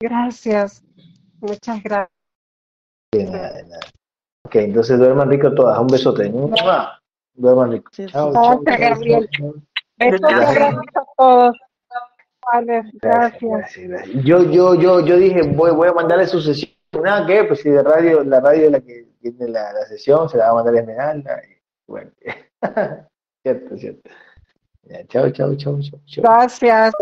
Gracias. 0.00 0.82
Muchas 1.40 1.82
gracias. 1.82 2.12
De 3.12 3.24
nada, 3.24 3.52
de 3.52 3.62
nada. 3.64 3.80
Ok, 4.44 4.54
entonces 4.56 4.98
duerman 4.98 5.28
rico 5.28 5.52
todas. 5.54 5.78
Un 5.78 5.86
besote. 5.88 6.30
¡Mua! 6.30 7.01
Rico. 7.36 7.90
Sí, 7.92 8.06
Chao, 8.06 8.28
sí. 8.32 8.34
chao, 8.34 8.60
Gracias, 8.62 8.78
chao, 8.80 8.90
Gabriel. 8.90 9.28
chao. 9.30 9.54
Besos 9.98 10.20
y 10.20 10.34
Gracias. 10.34 10.56
abrazos 10.56 10.84
a 10.94 11.04
todos. 11.16 11.56
Vale, 12.52 12.82
Gracias, 12.94 13.00
gracias. 13.00 13.40
gracias, 13.50 13.88
gracias. 13.88 14.24
Yo, 14.24 14.42
yo, 14.50 14.74
yo, 14.74 15.00
yo 15.00 15.16
dije, 15.16 15.42
voy, 15.42 15.70
voy 15.70 15.88
a 15.88 15.92
mandarle 15.92 16.26
su 16.26 16.40
sesión. 16.40 16.70
Nada 17.02 17.26
que, 17.26 17.44
pues 17.44 17.60
si 17.60 17.70
de 17.70 17.82
radio, 17.82 18.22
la 18.24 18.40
radio 18.40 18.66
es 18.66 18.72
la 18.72 18.80
que 18.80 19.06
tiene 19.22 19.48
la, 19.48 19.72
la 19.72 19.86
sesión, 19.86 20.28
se 20.28 20.36
la 20.36 20.46
va 20.46 20.50
a 20.50 20.54
mandar 20.54 20.74
a 20.74 20.80
Esmeralda. 20.80 21.40
y 21.48 21.56
Bueno, 21.86 22.10
cierto, 23.42 23.76
cierto. 23.78 24.10
Ya, 24.82 25.06
chao, 25.06 25.30
chao, 25.30 25.54
chao, 25.54 25.80
chao. 25.80 26.00
chao. 26.06 26.22
Gracias. 26.24 26.92